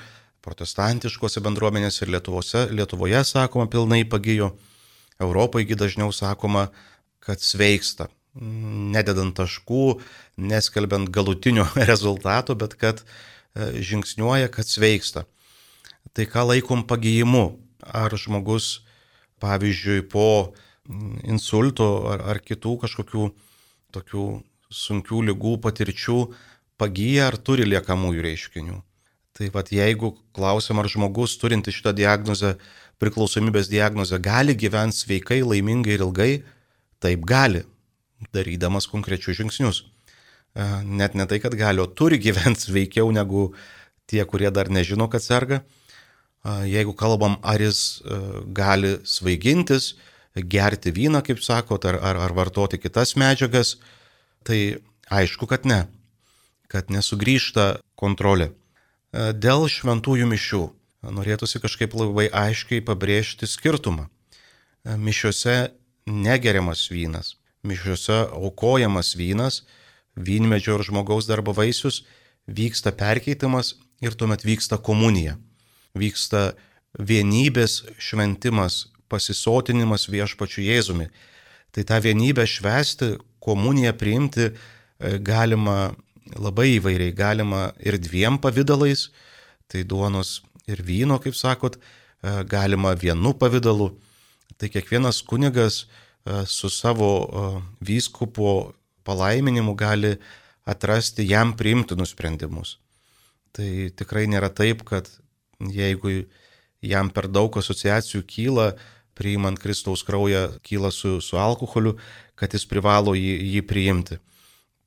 protestantiškose 0.46 1.42
bendruomenėse 1.42 2.06
ir 2.06 2.14
Lietuvose, 2.14 2.68
Lietuvoje 2.70 3.26
sakoma 3.26 3.66
pilnai 3.66 4.04
pagyjo, 4.06 4.54
Europoje 5.18 5.74
dažniau 5.74 6.14
sakoma, 6.14 6.70
kad 7.26 7.42
sveiksta 7.42 8.12
nededant 8.36 9.36
taškų, 9.36 10.00
neskelbiant 10.40 11.10
galutinio 11.12 11.68
rezultato, 11.92 12.56
bet 12.56 12.78
kad 12.80 13.04
e, 13.04 13.82
žingsniuoja, 13.84 14.52
kad 14.54 14.68
sveiksta. 14.68 15.26
Tai 16.16 16.28
ką 16.28 16.48
laikom 16.54 16.86
pagyjimu? 16.88 17.60
Ar 17.82 18.14
žmogus, 18.14 18.84
pavyzdžiui, 19.42 20.06
po 20.06 20.54
insulto 21.26 21.88
ar, 22.12 22.22
ar 22.34 22.40
kitų 22.46 22.76
kažkokių 22.84 23.26
tokių 23.96 24.26
sunkių 24.72 25.24
lygų 25.32 25.56
patirčių 25.64 26.20
pagyja 26.80 27.32
ar 27.32 27.38
turi 27.42 27.66
liekamųjų 27.68 28.24
reiškinių? 28.28 28.78
Tai 29.36 29.50
vad 29.56 29.72
jeigu 29.74 30.14
klausim, 30.36 30.78
ar 30.78 30.88
žmogus 30.92 31.34
turinti 31.42 31.74
šitą 31.74 31.96
diagnozę, 31.98 32.54
priklausomybės 33.02 33.72
diagnozę, 33.72 34.20
gali 34.22 34.54
gyventi 34.54 35.00
sveikai, 35.00 35.42
laimingai 35.42 35.96
ir 35.98 36.06
ilgai, 36.06 36.32
taip 37.02 37.26
gali 37.26 37.64
darydamas 38.34 38.88
konkrečius 38.92 39.40
žingsnius. 39.40 39.84
E, 40.54 40.84
net 40.84 41.16
ne 41.16 41.26
tai, 41.28 41.40
kad 41.40 41.56
gali, 41.56 41.82
o 41.82 41.88
turi 41.88 42.20
gyventi 42.22 42.68
sveikiau 42.68 43.12
negu 43.16 43.52
tie, 44.10 44.24
kurie 44.28 44.52
dar 44.52 44.70
nežino, 44.70 45.08
kad 45.10 45.24
serga. 45.24 45.62
E, 45.62 46.56
jeigu 46.72 46.94
kalbam, 46.98 47.40
ar 47.42 47.64
jis 47.64 48.02
e, 48.04 48.20
gali 48.56 48.98
svaigintis, 49.08 49.96
gerti 50.36 50.94
vyną, 50.96 51.24
kaip 51.28 51.42
sakot, 51.44 51.86
ar, 51.88 52.00
ar, 52.00 52.20
ar 52.28 52.36
vartoti 52.36 52.80
kitas 52.80 53.18
medžiagas, 53.20 53.78
tai 54.48 54.80
aišku, 55.12 55.48
kad 55.48 55.68
ne, 55.68 55.86
kad 56.72 56.92
nesugrįžta 56.94 57.82
kontrolė. 58.00 58.54
Dėl 59.12 59.66
šventųjų 59.68 60.30
mišių 60.32 60.62
norėtųsi 61.12 61.60
kažkaip 61.60 61.92
labai 62.00 62.30
aiškiai 62.32 62.80
pabrėžti 62.88 63.44
skirtumą. 63.44 64.06
Mišiuose 64.88 65.74
negeriamas 66.08 66.86
vynas 66.94 67.36
mišiuose 67.68 68.18
aukojamas 68.32 69.14
vynas, 69.16 69.62
vynmedžio 70.16 70.80
ir 70.80 70.86
žmogaus 70.88 71.28
darbo 71.30 71.54
vaisius, 71.56 72.04
vyksta 72.48 72.92
perkeitimas 72.92 73.76
ir 74.02 74.16
tuomet 74.18 74.44
vyksta 74.46 74.80
komunija. 74.82 75.38
Vyksta 75.96 76.54
vienybės 76.98 77.82
šventimas, 78.00 78.88
pasisotinimas 79.12 80.08
viešpačiu 80.12 80.64
Jėzumi. 80.66 81.10
Tai 81.72 81.84
tą 81.88 82.00
vienybę 82.04 82.46
švesti, 82.48 83.16
komuniją 83.44 83.94
priimti 83.98 84.50
e, 84.50 84.54
galima 85.20 85.94
labai 86.36 86.78
įvairiai, 86.78 87.16
galima 87.16 87.72
ir 87.80 87.98
dviem 88.00 88.38
pavydalais, 88.42 89.10
tai 89.72 89.84
duonos 89.88 90.42
ir 90.68 90.84
vyno, 90.84 91.18
kaip 91.24 91.36
sakot, 91.36 91.78
e, 91.78 92.44
galima 92.48 92.94
vienu 92.96 93.34
pavydalu. 93.38 93.92
Tai 94.60 94.70
kiekvienas 94.70 95.24
kunigas 95.26 95.86
su 96.46 96.70
savo 96.70 97.12
e, 97.26 97.62
vyskupo 97.82 98.74
palaiminimu 99.04 99.74
gali 99.76 100.16
atrasti 100.64 101.26
jam 101.28 101.56
priimtinus 101.58 102.14
sprendimus. 102.14 102.78
Tai 103.52 103.90
tikrai 103.98 104.28
nėra 104.30 104.52
taip, 104.54 104.86
kad 104.88 105.10
jeigu 105.60 106.24
jam 106.82 107.10
per 107.10 107.28
daug 107.28 107.58
asociacijų 107.58 108.24
kyla, 108.30 108.68
priimant 109.18 109.60
Kristaus 109.60 110.06
kraują, 110.08 110.48
kyla 110.64 110.92
su, 110.94 111.20
su 111.22 111.38
alkoholiu, 111.38 111.98
kad 112.36 112.54
jis 112.54 112.66
privalo 112.70 113.14
jį, 113.18 113.34
jį 113.56 113.66
priimti. 113.68 114.18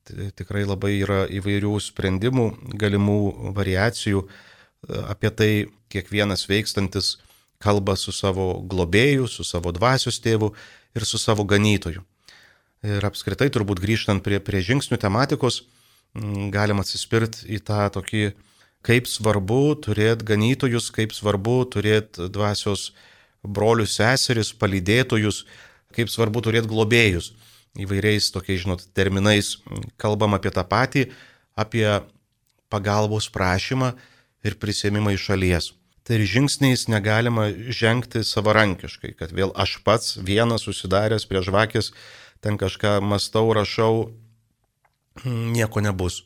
Tai 0.05 0.29
tikrai 0.37 0.65
labai 0.65 0.97
yra 1.01 1.23
įvairių 1.33 1.75
sprendimų, 1.81 2.47
galimų 2.79 3.19
variacijų. 3.57 4.25
E, 4.25 5.03
apie 5.03 5.31
tai 5.31 5.51
kiekvienas 5.91 6.47
veikstantis 6.49 7.15
kalba 7.61 7.95
su 7.99 8.13
savo 8.15 8.61
globėju, 8.61 9.27
su 9.31 9.45
savo 9.47 9.71
dvasios 9.75 10.19
tėvu 10.23 10.51
ir 10.95 11.05
su 11.05 11.19
savo 11.21 11.45
ganytoju. 11.47 12.03
Ir 12.85 13.05
apskritai, 13.07 13.49
turbūt 13.49 13.81
grįžtant 13.81 14.23
prie, 14.23 14.39
prie 14.43 14.61
žingsnių 14.61 14.99
tematikos, 15.01 15.63
galim 16.53 16.81
atsispirti 16.83 17.47
į 17.55 17.61
tą 17.65 17.87
tokį, 17.95 18.25
kaip 18.85 19.09
svarbu 19.09 19.75
turėti 19.81 20.27
ganytojus, 20.27 20.91
kaip 20.93 21.15
svarbu 21.15 21.63
turėti 21.73 22.29
dvasios 22.29 22.91
brolius, 23.41 23.95
seseris, 23.97 24.53
palydėtojus, 24.53 25.43
kaip 25.95 26.11
svarbu 26.13 26.43
turėti 26.45 26.69
globėjus. 26.69 27.33
Įvairiais 27.75 28.29
tokiais, 28.31 28.61
žinot, 28.63 28.85
terminais 28.95 29.57
kalbam 29.99 30.37
apie 30.37 30.53
tą 30.53 30.63
patį, 30.63 31.09
apie 31.57 31.87
pagalbos 32.71 33.27
prašymą 33.33 33.95
ir 34.45 34.55
prisėmimą 34.61 35.15
iš 35.17 35.25
šalies 35.31 35.73
tai 36.05 36.19
ir 36.19 36.27
žingsniais 36.29 36.85
negalima 36.91 37.49
žengti 37.49 38.21
savarankiškai, 38.21 39.15
kad 39.17 39.33
vėl 39.33 39.53
aš 39.57 39.79
pats 39.85 40.19
vienas 40.21 40.67
susidaręs 40.67 41.25
prie 41.25 41.41
žvakės, 41.41 41.91
ten 42.45 42.59
kažką 42.61 42.99
mastau, 43.01 43.49
rašau, 43.57 44.11
nieko 45.25 45.81
nebus. 45.81 46.21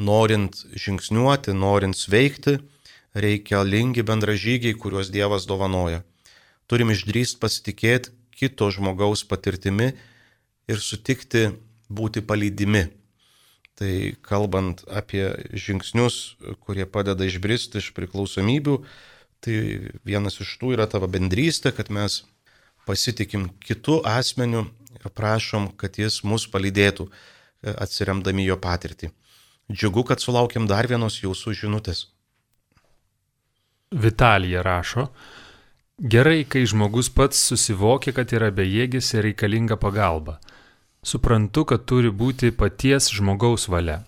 Norint 0.00 0.56
žingsniuoti, 0.74 1.52
norint 1.52 1.94
sveikti, 1.94 2.56
reikalingi 3.14 4.02
bendražygiai, 4.02 4.74
kuriuos 4.74 5.12
Dievas 5.12 5.46
dovanoja. 5.46 6.02
Turim 6.66 6.90
išdrįst 6.90 7.38
pasitikėti 7.42 8.10
kito 8.34 8.70
žmogaus 8.72 9.22
patirtimi 9.28 9.92
ir 10.66 10.80
sutikti 10.80 11.50
būti 11.92 12.24
palydimi. 12.24 12.88
Tai 13.74 14.14
kalbant 14.22 14.84
apie 14.86 15.24
žingsnius, 15.50 16.36
kurie 16.62 16.86
padeda 16.86 17.26
išbristi 17.26 17.80
iš 17.82 17.90
priklausomybių, 17.96 18.76
tai 19.42 19.56
vienas 20.06 20.38
iš 20.38 20.52
tų 20.60 20.76
yra 20.76 20.86
tavo 20.90 21.08
bendrystė, 21.10 21.72
kad 21.74 21.90
mes 21.90 22.22
pasitikim 22.86 23.48
kitų 23.64 23.98
asmenių 24.06 24.62
ir 25.00 25.10
prašom, 25.10 25.72
kad 25.80 25.98
jis 25.98 26.20
mus 26.22 26.46
palydėtų, 26.52 27.08
e, 27.10 27.74
atsiremdami 27.74 28.46
jo 28.46 28.60
patirtį. 28.62 29.10
Džiugu, 29.72 30.04
kad 30.06 30.22
sulaukėm 30.22 30.68
dar 30.70 30.86
vienos 30.86 31.18
jūsų 31.24 31.56
žinutės. 31.64 32.06
Vitalija 33.90 34.62
rašo, 34.62 35.08
gerai, 35.98 36.44
kai 36.46 36.62
žmogus 36.62 37.10
pats 37.10 37.42
susivokia, 37.50 38.14
kad 38.14 38.30
yra 38.36 38.54
bejėgis 38.54 39.16
ir 39.16 39.32
reikalinga 39.32 39.80
pagalba 39.82 40.38
suprantu, 41.04 41.64
kad 41.68 41.84
turi 41.88 42.10
būti 42.10 42.50
paties 42.56 43.10
žmogaus 43.14 43.68
valia. 43.68 44.02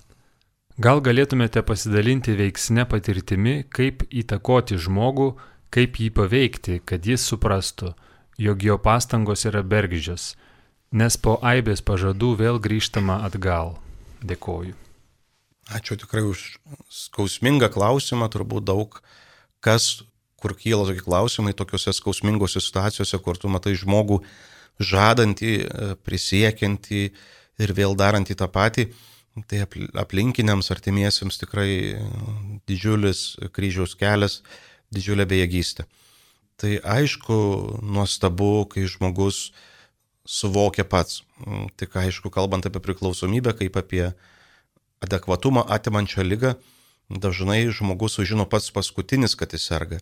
Gal 0.77 1.01
galėtumėte 1.01 1.63
pasidalinti 1.65 2.35
veiksne 2.37 2.85
patirtimi, 2.89 3.63
kaip 3.73 4.03
įtakoti 4.13 4.77
žmogų, 4.77 5.31
kaip 5.73 6.01
jį 6.01 6.11
paveikti, 6.17 6.81
kad 6.85 7.07
jis 7.09 7.25
suprastų, 7.25 7.95
jog 8.37 8.65
jo 8.65 8.77
pastangos 8.81 9.47
yra 9.49 9.63
bergždžios, 9.65 10.35
nes 10.93 11.17
po 11.17 11.39
aibės 11.41 11.81
pažadų 11.81 12.35
vėl 12.43 12.61
grįžtama 12.61 13.23
atgal. 13.25 13.79
Dėkoju. 14.21 14.77
Ačiū 15.73 15.97
tikrai 15.99 16.23
už 16.29 16.61
skausmingą 16.93 17.71
klausimą, 17.75 18.29
turbūt 18.31 18.69
daug 18.69 19.01
kas, 19.65 20.05
kur 20.39 20.55
kyla 20.55 20.87
tokie 20.87 21.03
klausimai, 21.03 21.57
tokiuose 21.57 21.97
skausmingose 21.97 22.63
situacijose, 22.63 23.19
kur 23.25 23.41
tu 23.41 23.51
matai 23.51 23.75
žmogų 23.75 24.21
žadantį, 24.83 25.53
e, 25.65 25.91
prisiekiantį 26.07 27.03
ir 27.63 27.73
vėl 27.77 27.97
darantį 27.97 28.37
tą 28.37 28.49
patį, 28.53 28.91
tai 29.49 29.65
aplinkiniams 30.01 30.71
artimiesiems 30.73 31.37
tikrai 31.43 32.01
didžiulis 32.69 33.37
kryžiaus 33.53 33.93
kelias, 33.99 34.41
didžiulė 34.93 35.27
bejėgystė. 35.29 35.85
Tai 36.57 36.79
aišku, 36.81 37.37
nuostabu, 37.85 38.65
kai 38.73 38.87
žmogus 38.89 39.51
suvokia 40.25 40.87
pats. 40.89 41.21
Tik 41.77 41.99
aišku, 42.01 42.33
kalbant 42.33 42.65
apie 42.65 42.81
priklausomybę, 42.81 43.53
kaip 43.59 43.77
apie 43.77 44.07
adekvatumą 45.05 45.67
atimančią 45.69 46.25
lygą, 46.25 46.55
dažnai 47.13 47.69
žmogus 47.69 48.17
sužino 48.17 48.49
pats 48.49 48.73
paskutinis, 48.73 49.37
kad 49.37 49.53
jis 49.53 49.69
serga. 49.69 50.01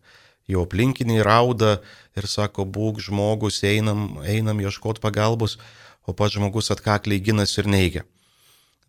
Jo 0.51 0.65
aplinkiniai 0.67 1.25
rauda 1.25 1.79
ir 2.19 2.29
sako, 2.29 2.67
būk 2.69 3.01
žmogus, 3.07 3.63
einam, 3.65 4.19
einam 4.29 4.61
ieškoti 4.61 5.01
pagalbos, 5.01 5.57
o 6.05 6.13
pats 6.13 6.37
žmogus 6.37 6.69
atkakliai 6.75 7.23
ginas 7.25 7.57
ir 7.57 7.69
neigia. 7.71 8.05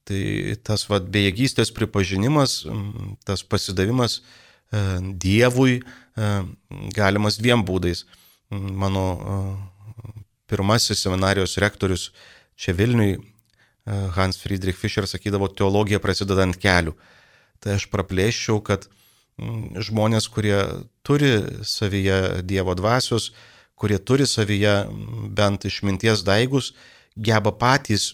Tai 0.06 0.20
tas 0.68 0.84
vad 0.90 1.08
bejėgystės 1.14 1.72
pripažinimas, 1.74 2.60
tas 3.26 3.42
pasidavimas 3.42 4.20
e, 4.20 4.82
Dievui 5.24 5.80
e, 5.80 6.28
galimas 6.94 7.40
dviem 7.42 7.64
būdais. 7.66 8.04
Mano 8.52 9.06
e, 9.16 9.38
pirmasis 10.52 11.02
seminarijos 11.02 11.58
rektorius 11.64 12.12
čia 12.56 12.76
Vilniui, 12.78 13.18
Hans 13.86 14.40
Friedrich 14.42 14.78
Fischer, 14.82 15.06
sakydavo, 15.06 15.46
teologija 15.54 16.00
prasideda 16.02 16.42
ant 16.42 16.58
kelių. 16.58 16.96
Tai 17.62 17.76
aš 17.78 17.86
praplėščiau, 17.92 18.58
kad 18.66 18.88
žmonės, 19.38 20.30
kurie 20.32 20.58
turi 21.04 21.64
savyje 21.64 22.42
Dievo 22.48 22.76
dvasios, 22.76 23.34
kurie 23.76 23.98
turi 24.00 24.28
savyje 24.28 24.86
bent 25.36 25.66
išminties 25.68 26.24
daigus, 26.24 26.74
geba 27.16 27.52
patys 27.52 28.14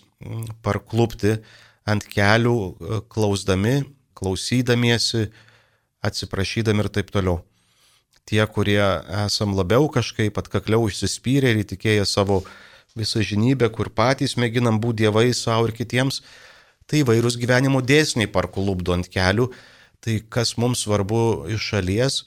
parklupti 0.65 1.38
ant 1.86 2.05
kelių, 2.05 2.57
e, 2.57 2.99
klausdami, 3.10 3.81
klausydamiesi, 4.13 5.29
atsiprašydami 6.01 6.86
ir 6.86 6.89
taip 6.89 7.10
toliau. 7.13 7.41
Tie, 8.25 8.41
kurie 8.45 8.81
esam 9.25 9.55
labiau 9.57 9.89
kažkaip 9.89 10.38
atkakliau 10.38 10.86
išsispyrę 10.88 11.51
ir 11.51 11.63
įtikėję 11.63 12.05
savo 12.05 12.43
visą 12.95 13.21
žinybę, 13.25 13.71
kur 13.73 13.89
patys 13.89 14.38
mėginam 14.38 14.79
būti 14.81 15.05
dievai 15.05 15.34
savo 15.34 15.67
ir 15.67 15.73
kitiems, 15.73 16.21
tai 16.86 17.01
vairūs 17.07 17.38
gyvenimo 17.41 17.81
dėsniai 17.81 18.29
parkulubdo 18.29 18.93
ant 18.93 19.10
kelių, 19.10 19.49
tai 20.01 20.19
kas 20.33 20.55
mums 20.57 20.85
svarbu 20.85 21.47
iš 21.53 21.71
šalies, 21.73 22.21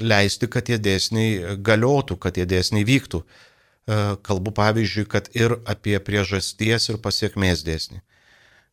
leisti, 0.00 0.48
kad 0.50 0.66
tie 0.68 0.78
dėsniai 0.82 1.56
galiotų, 1.64 2.18
kad 2.20 2.36
tie 2.36 2.46
dėsniai 2.48 2.86
vyktų. 2.86 3.22
E, 3.22 4.00
kalbu 4.26 4.52
pavyzdžiui, 4.56 5.06
kad 5.08 5.30
ir 5.36 5.58
apie 5.64 5.96
priežasties 6.02 6.90
ir 6.90 7.00
pasiekmės 7.02 7.64
dėsnį 7.66 8.02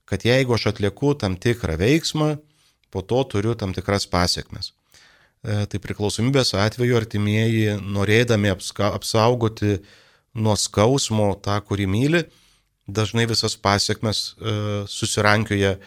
kad 0.06 0.26
jeigu 0.26 0.54
aš 0.54 0.68
atlieku 0.74 1.14
tam 1.18 1.38
tikrą 1.40 1.78
veiksmą, 1.80 2.38
po 2.92 3.02
to 3.02 3.24
turiu 3.24 3.56
tam 3.56 3.74
tikras 3.74 4.06
pasiekmes. 4.06 4.72
E, 5.44 5.66
tai 5.66 5.80
priklausomybės 5.82 6.54
atveju 6.60 7.00
artimieji, 7.00 7.80
norėdami 7.82 8.52
apsaugoti 8.54 9.80
nuo 10.34 10.56
skausmo 10.60 11.32
tą, 11.44 11.58
kurį 11.66 11.88
myli, 11.90 12.24
dažnai 12.88 13.26
visas 13.30 13.56
pasiekmes 13.58 14.22
e, 14.22 14.54
susirankioja 14.92 15.78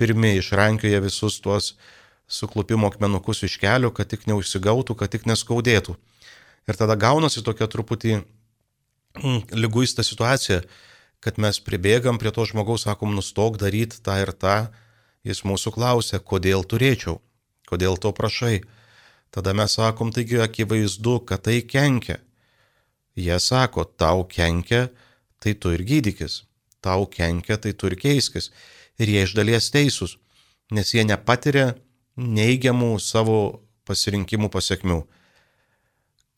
pirmie, 0.00 0.36
išrankioja 0.40 1.00
visus 1.04 1.40
tuos 1.40 1.74
suklupimo 2.30 2.88
akmenukus 2.90 3.42
iš 3.46 3.58
kelių, 3.60 3.90
kad 3.94 4.10
tik 4.10 4.28
neužsigautų, 4.30 4.96
kad 4.96 5.10
tik 5.12 5.26
neskaudėtų. 5.26 5.96
Ir 6.70 6.78
tada 6.78 6.94
gaunasi 6.94 7.42
tokia 7.42 7.66
truputį 7.70 8.20
mm, 8.20 9.50
lyguista 9.58 10.04
situacija, 10.06 10.62
kad 11.20 11.40
mes 11.42 11.58
pribėgam 11.60 12.20
prie 12.20 12.32
to 12.32 12.46
žmogaus, 12.48 12.86
sakom, 12.86 13.16
nustok 13.16 13.58
daryti 13.60 13.98
tą 14.04 14.20
ir 14.22 14.32
tą, 14.32 14.70
jis 15.26 15.42
mūsų 15.44 15.74
klausia, 15.74 16.20
kodėl 16.20 16.64
turėčiau, 16.64 17.18
kodėl 17.68 17.98
to 18.00 18.12
prašai. 18.16 18.62
Tada 19.30 19.52
mes 19.54 19.76
sakom, 19.76 20.14
taigi 20.14 20.40
akivaizdu, 20.42 21.20
kad 21.26 21.44
tai 21.46 21.60
kenkia. 21.62 22.18
Jie 23.18 23.36
sako, 23.42 23.84
tau 23.84 24.24
kenkia, 24.24 24.88
tai 25.42 25.54
tu 25.54 25.74
ir 25.74 25.84
gydykis, 25.86 26.44
tau 26.82 27.06
kenkia, 27.10 27.58
tai 27.58 27.74
tu 27.74 27.90
ir 27.90 27.98
keiskis. 27.98 28.50
Ir 29.00 29.10
jie 29.10 29.22
iš 29.26 29.34
dalies 29.36 29.70
teisūs, 29.72 30.16
nes 30.74 30.94
jie 30.94 31.04
nepatiria 31.06 31.74
neigiamų 32.20 32.94
savo 33.00 33.40
pasirinkimų 33.88 34.50
pasiekmių. 34.52 35.00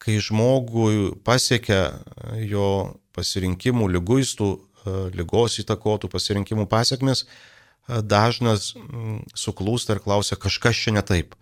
Kai 0.03 0.19
žmogui 0.19 1.13
pasiekia 1.23 1.99
jo 2.43 2.67
pasirinkimų 3.15 3.87
lyguistų 3.93 4.51
E, 4.83 4.91
lygos 5.15 5.59
įtakotų 5.61 6.09
pasirinkimų 6.11 6.65
pasiekmes, 6.71 7.23
e, 7.23 8.01
dažnas 8.03 8.73
suklūsta 9.37 9.95
ir 9.95 10.03
klausia, 10.03 10.35
kažkas 10.39 10.79
čia 10.79 10.95
ne 10.97 11.03
taip, 11.05 11.37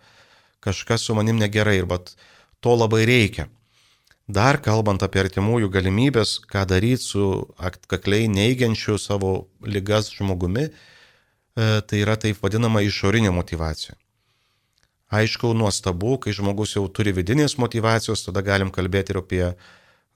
kažkas 0.62 1.08
su 1.08 1.16
manim 1.18 1.40
negerai 1.40 1.80
ir 1.80 1.88
bet 1.90 2.14
to 2.62 2.76
labai 2.76 3.02
reikia. 3.08 3.48
Dar 4.30 4.60
kalbant 4.62 5.02
apie 5.02 5.24
artimųjų 5.24 5.68
galimybės, 5.74 6.36
ką 6.46 6.62
daryti 6.70 7.02
su 7.02 7.24
atkakliai 7.58 8.30
neigiančiu 8.30 8.94
savo 8.98 9.48
lygas 9.66 10.12
žmogumi, 10.14 10.68
e, 10.70 11.66
tai 11.82 12.04
yra 12.06 12.16
taip 12.16 12.38
vadinama 12.44 12.84
išorinė 12.86 13.34
motivacija. 13.34 13.98
Aišku, 15.12 15.50
nuostabu, 15.52 16.16
kai 16.16 16.32
žmogus 16.32 16.72
jau 16.72 16.86
turi 16.88 17.12
vidinės 17.12 17.58
motivacijos, 17.60 18.24
tada 18.24 18.40
galim 18.44 18.70
kalbėti 18.72 19.12
ir 19.12 19.18
apie 19.20 19.42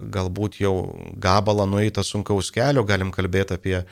galbūt 0.00 0.56
jau 0.62 0.72
gabalą 1.20 1.66
nueitą 1.68 2.04
sunkaus 2.04 2.48
kelio, 2.52 2.84
galim 2.88 3.12
kalbėti 3.12 3.58
apie 3.58 3.82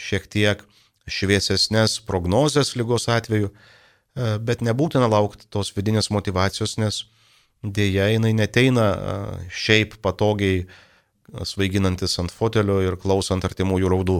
šiek 0.00 0.28
tiek 0.32 0.62
šviesesnės 1.08 1.98
prognozes 2.08 2.72
lygos 2.76 3.08
atveju, 3.12 3.52
bet 4.48 4.64
nebūtina 4.64 5.08
laukti 5.12 5.48
tos 5.52 5.74
vidinės 5.76 6.08
motivacijos, 6.14 6.78
nes 6.80 7.02
dėja 7.60 8.08
jinai 8.14 8.32
neteina 8.36 8.88
šiaip 9.52 9.98
patogiai 10.04 10.64
svaiginantis 11.44 12.16
ant 12.20 12.32
fotelio 12.32 12.80
ir 12.84 12.96
klausant 13.00 13.44
artimųjų 13.44 13.92
raudų. 13.92 14.18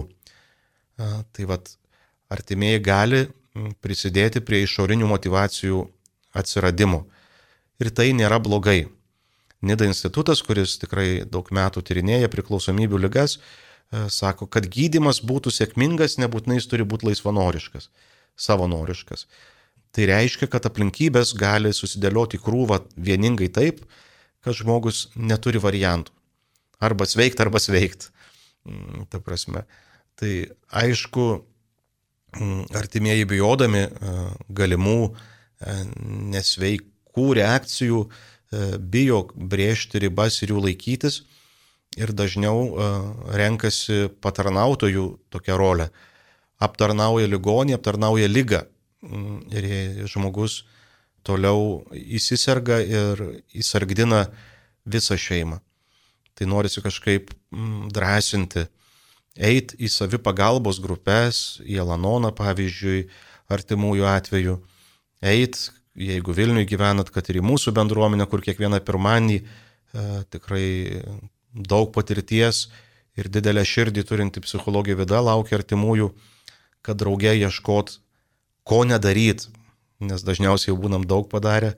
Tai 0.99 1.49
vad, 1.49 1.69
artimieji 2.29 2.85
gali 2.85 3.25
prisidėti 3.83 4.41
prie 4.45 4.63
išorinių 4.65 5.09
motivacijų 5.09 5.83
atsiradimo. 6.37 7.05
Ir 7.79 7.91
tai 7.95 8.11
nėra 8.15 8.39
blogai. 8.43 8.89
Nida 9.61 9.87
institutas, 9.87 10.41
kuris 10.45 10.77
tikrai 10.79 11.25
daug 11.27 11.49
metų 11.51 11.83
tyrinėja 11.83 12.29
priklausomybių 12.31 13.01
lygas, 13.05 13.37
e, 13.39 14.05
sako, 14.13 14.47
kad 14.47 14.67
gydimas 14.71 15.19
būtų 15.19 15.51
sėkmingas, 15.51 16.17
nebūtinai 16.21 16.59
jis 16.59 16.69
turi 16.71 16.87
būti 16.87 17.09
laisvanoriškas, 17.09 17.89
savanoriškas. 18.39 19.25
Tai 19.95 20.05
reiškia, 20.11 20.47
kad 20.51 20.67
aplinkybės 20.69 21.33
gali 21.35 21.73
susidėlioti 21.75 22.39
krūvą 22.39 22.83
vieningai 22.95 23.49
taip, 23.51 23.81
kad 24.45 24.55
žmogus 24.55 25.09
neturi 25.17 25.59
variantų. 25.59 26.13
Arba 26.79 27.07
sveikti, 27.09 27.43
arba 27.43 27.59
sveikti. 27.59 28.13
Ta 29.11 29.19
prasme. 29.19 29.65
Tai 30.19 30.31
aišku, 30.83 31.25
artimieji 32.77 33.25
bijodami 33.25 33.85
e, 33.85 33.91
galimų 34.49 34.99
e, 35.09 35.13
nesveikų 36.35 37.31
reakcijų 37.39 38.03
E, 38.49 38.77
bijo 38.81 39.27
brėžti 39.35 40.01
ribas 40.01 40.39
ir 40.41 40.55
jų 40.55 40.63
laikytis 40.63 41.21
ir 42.01 42.13
dažniau 42.17 42.73
renkasi 43.37 44.07
patarnautojų 44.21 45.05
tokią 45.33 45.57
rolę. 45.57 45.89
Aptarnauja 46.61 47.29
ligonį, 47.29 47.75
aptarnauja 47.77 48.29
lygą 48.29 48.63
mm, 49.05 49.37
ir 49.53 50.09
žmogus 50.09 50.63
toliau 51.25 51.83
įsisarga 51.93 52.79
ir 52.81 53.21
įsargdina 53.53 54.25
visą 54.89 55.17
šeimą. 55.17 55.61
Tai 56.33 56.49
norisi 56.49 56.81
kažkaip 56.81 57.29
mm, 57.29 57.91
drąsinti, 57.93 58.65
eiti 59.39 59.79
į 59.79 59.89
savipagalbos 59.91 60.81
grupės, 60.83 61.59
į 61.63 61.79
Alanoną 61.83 62.33
pavyzdžiui, 62.35 63.07
artimųjų 63.49 64.07
atveju, 64.11 64.59
eiti 65.25 65.69
jeigu 65.99 66.33
Vilniui 66.33 66.67
gyvenat, 66.67 67.11
kad 67.11 67.27
ir 67.29 67.41
į 67.41 67.45
mūsų 67.45 67.73
bendruomenę, 67.75 68.27
kur 68.29 68.43
kiekvieną 68.45 68.79
pirmąjį 68.85 69.39
e, 69.39 69.45
tikrai 70.31 70.67
daug 71.53 71.91
patirties 71.95 72.67
ir 73.19 73.27
didelę 73.27 73.65
širdį 73.67 74.05
turinti 74.07 74.43
psichologija 74.43 74.99
vida 74.99 75.19
laukia 75.23 75.59
artimųjų, 75.59 76.11
kad 76.85 76.99
drauge 77.01 77.33
ieškot, 77.35 77.97
ko 78.63 78.83
nedaryt, 78.87 79.49
nes 79.99 80.23
dažniausiai 80.23 80.71
jau 80.71 80.79
būnam 80.79 81.03
daug 81.07 81.27
padarę, 81.31 81.73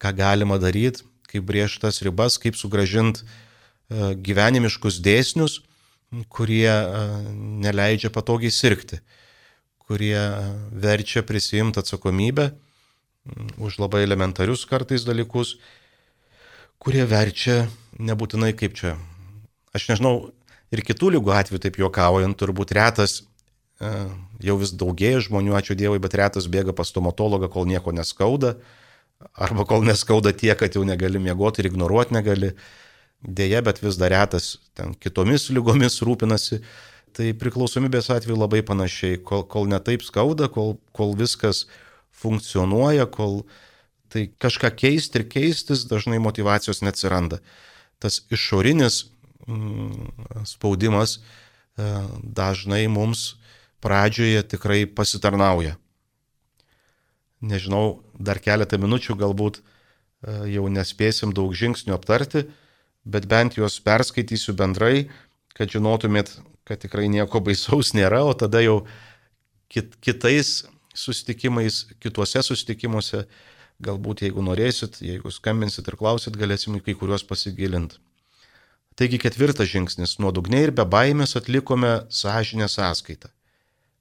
ką 0.00 0.14
galima 0.16 0.56
daryti, 0.62 1.04
kaip 1.28 1.44
briežtas 1.48 2.00
ribas, 2.04 2.38
kaip 2.40 2.56
sugražinti 2.56 3.24
e, 3.24 4.14
gyvenimiškus 4.16 5.02
dėsnius, 5.04 5.60
kurie 6.32 6.68
e, 6.70 7.06
neleidžia 7.64 8.12
patogiai 8.14 8.52
sirgti, 8.52 9.00
kurie 9.82 10.18
verčia 10.72 11.24
prisimti 11.26 11.82
atsakomybę 11.82 12.52
už 13.62 13.78
labai 13.78 14.02
elementarius 14.02 14.66
kartais 14.66 15.06
dalykus, 15.06 15.56
kurie 16.82 17.04
verčia 17.06 17.66
nebūtinai 17.98 18.52
kaip 18.58 18.74
čia. 18.78 18.96
Aš 19.72 19.88
nežinau, 19.92 20.32
ir 20.74 20.82
kitų 20.84 21.14
lygų 21.16 21.34
atveju 21.36 21.62
taip 21.62 21.78
juokaujant, 21.80 22.36
turbūt 22.40 22.74
retas 22.76 23.22
jau 24.42 24.56
vis 24.60 24.72
daugėja 24.78 25.22
žmonių, 25.26 25.56
ačiū 25.58 25.76
Dievui, 25.78 26.00
bet 26.02 26.14
retas 26.18 26.48
bėga 26.50 26.74
pas 26.76 26.90
stomatologą, 26.90 27.48
kol 27.52 27.66
nieko 27.66 27.94
neskauda, 27.94 28.56
arba 29.34 29.66
kol 29.68 29.86
neskauda 29.86 30.32
tiek, 30.34 30.56
kad 30.58 30.76
jau 30.76 30.84
negali 30.86 31.22
miegoti 31.22 31.62
ir 31.62 31.70
ignoruoti 31.72 32.16
negali. 32.18 32.52
Deja, 33.22 33.60
bet 33.62 33.78
vis 33.82 33.96
dar 34.00 34.10
retas 34.10 34.56
ten 34.74 34.96
kitomis 34.98 35.46
lygomis 35.54 36.00
rūpinasi. 36.02 36.58
Tai 37.12 37.26
priklausomybės 37.38 38.08
atveju 38.10 38.38
labai 38.40 38.62
panašiai, 38.66 39.20
kol, 39.22 39.44
kol 39.44 39.68
netaip 39.68 40.02
skauda, 40.02 40.48
kol, 40.50 40.78
kol 40.96 41.12
viskas 41.18 41.66
funkcionuoja, 42.22 43.06
kol 43.12 43.42
tai 44.12 44.26
kažką 44.42 44.72
keisti 44.76 45.20
ir 45.20 45.26
keistis, 45.28 45.84
dažnai 45.88 46.18
motivacijos 46.24 46.82
neatsiranda. 46.82 47.38
Tas 48.02 48.22
išorinis 48.32 49.04
mm, 49.46 50.48
spaudimas 50.48 51.18
e, 51.18 51.22
dažnai 52.22 52.86
mums 52.90 53.36
pradžioje 53.84 54.42
tikrai 54.54 54.82
pasitarnauja. 54.86 55.76
Nežinau, 57.42 58.02
dar 58.18 58.38
keletą 58.42 58.78
minučių 58.82 59.16
galbūt 59.20 59.60
e, 59.60 59.62
jau 60.54 60.66
nespėsim 60.70 61.34
daug 61.34 61.54
žingsnių 61.54 61.96
aptarti, 61.96 62.46
bet 63.04 63.26
bent 63.26 63.56
juos 63.58 63.78
perskaitysiu 63.82 64.54
bendrai, 64.58 65.08
kad 65.56 65.70
žinotumėt, 65.70 66.36
kad 66.68 66.80
tikrai 66.82 67.08
nieko 67.12 67.40
baisaus 67.44 67.92
nėra, 67.96 68.22
o 68.24 68.34
tada 68.38 68.62
jau 68.62 68.82
kit, 69.72 69.96
kitais 70.00 70.62
susitikimais, 70.94 71.86
kituose 72.02 72.42
susitikimuose, 72.44 73.24
galbūt 73.82 74.22
jeigu 74.26 74.44
norėsit, 74.44 75.00
jeigu 75.02 75.32
skambinsit 75.32 75.88
ir 75.88 75.98
klausit, 75.98 76.36
galėsim 76.38 76.78
į 76.78 76.84
kai 76.86 76.94
kuriuos 76.98 77.24
pasigilinti. 77.26 77.98
Taigi 78.94 79.18
ketvirtas 79.18 79.70
žingsnis- 79.72 80.18
nuodugniai 80.22 80.68
ir 80.68 80.70
be 80.70 80.84
baimės 80.84 81.36
atlikome 81.36 82.06
sąžinę 82.10 82.68
sąskaitą. 82.68 83.30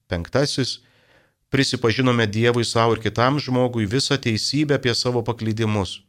Penktasis- 0.09 0.79
prisipažinome 1.51 2.27
Dievui 2.27 2.65
savo 2.65 2.95
ir 2.95 3.01
kitam 3.01 3.39
žmogui 3.39 3.87
visą 3.87 4.17
teisybę 4.17 4.75
apie 4.75 4.93
savo 4.93 5.23
paklydimus. 5.23 6.01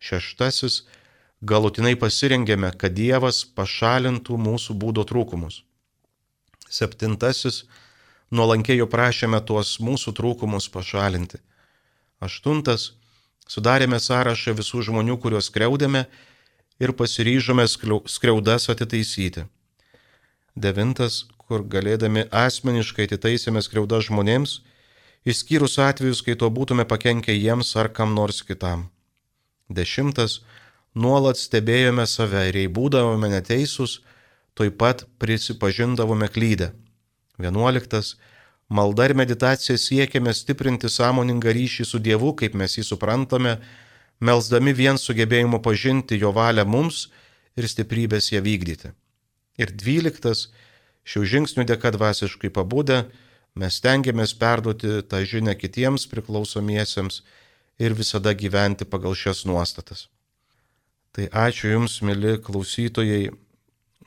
Šeštasis- 0.00 0.82
galutinai 1.42 1.96
pasirengėme, 1.96 2.72
kad 2.76 2.94
Dievas 2.94 3.44
pašalintų 3.44 4.36
mūsų 4.36 4.76
būdo 4.76 5.04
trūkumus. 5.08 5.62
Septintasis- 6.68 7.64
nuolankiai 8.36 8.78
jo 8.78 8.86
prašėme 8.86 9.40
tuos 9.46 9.78
mūsų 9.80 10.14
trūkumus 10.14 10.68
pašalinti. 10.70 11.38
Aštuntas- 12.20 12.92
sudarėme 13.52 13.98
sąrašą 13.98 14.54
visų 14.54 14.82
žmonių, 14.86 15.18
kuriuos 15.20 15.50
skriaudėme 15.50 16.06
ir 16.78 16.92
pasiryžome 16.92 17.66
skriaudas 18.06 18.68
atitaisyti. 18.68 19.48
Devintas 20.56 21.24
kur 21.50 21.64
galėdami 21.66 22.28
asmeniškai 22.30 23.08
atitaisėme 23.08 23.58
skriaudą 23.58 23.98
žmonėms, 24.06 24.60
išskyrus 25.26 25.80
atvejus, 25.82 26.22
kai 26.22 26.36
to 26.38 26.46
būtume 26.46 26.84
pakenkę 26.86 27.34
jiems 27.34 27.74
ar 27.74 27.88
kam 27.96 28.14
nors 28.14 28.38
kitam. 28.46 28.84
Dešimtas, 29.66 30.40
nuolat 30.94 31.38
stebėjome 31.40 32.06
save 32.06 32.46
ir 32.50 32.58
jei 32.62 32.70
būdavome 32.70 33.30
neteisūs, 33.32 34.00
toj 34.54 34.72
pat 34.80 35.04
prisipažindavome 35.22 36.28
klydę. 36.28 36.72
Vienuoliktas, 37.40 38.16
malda 38.68 39.08
ir 39.08 39.16
meditacija 39.16 39.78
siekiame 39.78 40.34
stiprinti 40.34 40.88
sąmoningą 40.88 41.54
ryšį 41.56 41.86
su 41.88 41.98
Dievu, 41.98 42.34
kaip 42.36 42.54
mes 42.54 42.76
jį 42.78 42.84
suprantame, 42.90 43.58
melsdami 44.20 44.74
vien 44.76 44.98
sugebėjimu 45.00 45.62
pažinti 45.64 46.18
jo 46.20 46.34
valią 46.36 46.66
mums 46.66 47.06
ir 47.56 47.68
stiprybės 47.68 48.32
ją 48.34 48.42
vykdyti. 48.44 48.92
Ir 49.60 49.72
dvyliktas, 49.76 50.48
Šių 51.10 51.24
žingsnių 51.32 51.64
dėka 51.68 51.90
dvasiškai 51.96 52.52
pabūdę, 52.54 53.00
mes 53.58 53.78
stengiamės 53.80 54.34
perduoti 54.38 55.00
tą 55.10 55.22
žinią 55.26 55.56
kitiems 55.58 56.06
priklausomiesiems 56.10 57.22
ir 57.80 57.96
visada 57.98 58.34
gyventi 58.36 58.86
pagal 58.86 59.16
šias 59.16 59.46
nuostatas. 59.48 60.06
Tai 61.16 61.26
ačiū 61.26 61.72
Jums, 61.72 62.00
mėly 62.06 62.36
klausytojai, 62.42 63.32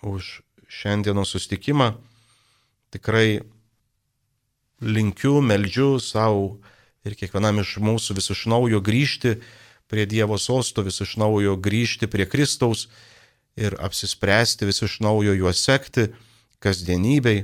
už 0.04 0.40
šiandienos 0.72 1.34
sustikimą. 1.36 1.94
Tikrai 2.94 3.44
linkiu, 4.84 5.42
meldžiu 5.42 5.98
savo 6.00 6.60
ir 7.04 7.16
kiekvienam 7.20 7.62
iš 7.64 7.78
mūsų 7.84 8.18
vis 8.20 8.30
iš 8.34 8.46
naujo 8.52 8.80
grįžti 8.84 9.38
prie 9.92 10.06
Dievo 10.10 10.38
sosto, 10.40 10.84
vis 10.84 11.02
iš 11.04 11.18
naujo 11.20 11.58
grįžti 11.60 12.08
prie 12.08 12.28
Kristaus 12.30 12.88
ir 13.60 13.76
apsispręsti 13.84 14.66
vis 14.66 14.82
iš 14.86 15.00
naujo 15.04 15.36
juos 15.38 15.62
sekti 15.62 16.08
kasdienybei, 16.64 17.44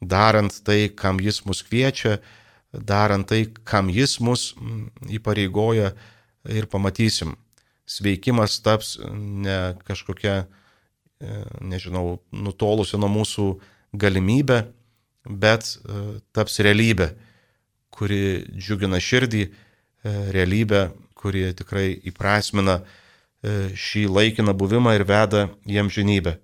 darant 0.00 0.56
tai, 0.64 0.88
kam 0.88 1.20
jis 1.20 1.44
mus 1.44 1.62
kviečia, 1.62 2.18
darant 2.72 3.28
tai, 3.28 3.44
kam 3.64 3.92
jis 3.92 4.18
mus 4.24 4.52
mm, 4.56 4.88
įpareigoja 5.20 5.92
ir 6.48 6.66
pamatysim. 6.72 7.36
Sveikimas 7.86 8.56
taps 8.64 8.96
ne 9.12 9.76
kažkokia, 9.84 10.44
e, 11.20 11.42
nežinau, 11.60 12.18
nutolusi 12.32 12.96
nuo 12.96 13.10
mūsų 13.12 13.48
galimybė, 13.92 14.62
bet 15.28 15.68
e, 15.76 16.04
taps 16.32 16.60
realybė, 16.64 17.10
kuri 17.94 18.44
džiugina 18.56 19.00
širdį, 19.00 19.42
e, 19.44 20.14
realybė, 20.34 20.86
kuri 21.14 21.50
tikrai 21.56 21.90
įprasmina 22.10 22.82
šį 23.44 24.06
laikiną 24.08 24.54
buvimą 24.56 24.94
ir 24.96 25.02
veda 25.04 25.42
jiem 25.68 25.90
žinybę. 25.92 26.38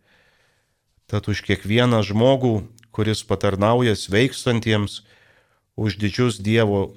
Tad 1.09 1.29
už 1.33 1.41
kiekvieną 1.47 2.03
žmogų, 2.05 2.67
kuris 2.93 3.23
patarnauja 3.25 3.95
sveikstantiems, 3.97 5.01
už 5.81 5.97
didžius 5.97 6.37
Dievo 6.45 6.93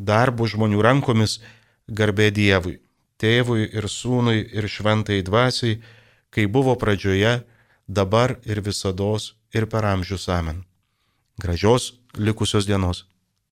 darbus 0.00 0.54
žmonių 0.56 0.80
rankomis, 0.80 1.42
garbė 1.84 2.30
Dievui, 2.32 2.78
tėvui 3.22 3.68
ir 3.70 3.86
sūnui 3.88 4.42
ir 4.50 4.68
šventai 4.68 5.22
dvasiai, 5.22 5.78
kai 6.34 6.48
buvo 6.50 6.74
pradžioje, 6.80 7.42
dabar 7.86 8.36
ir 8.44 8.60
visada 8.60 9.16
ir 9.54 9.66
per 9.66 9.84
amžius 9.84 10.28
amen. 10.28 10.64
Gražios 11.38 11.92
likusios 12.16 12.66
dienos. 12.66 13.06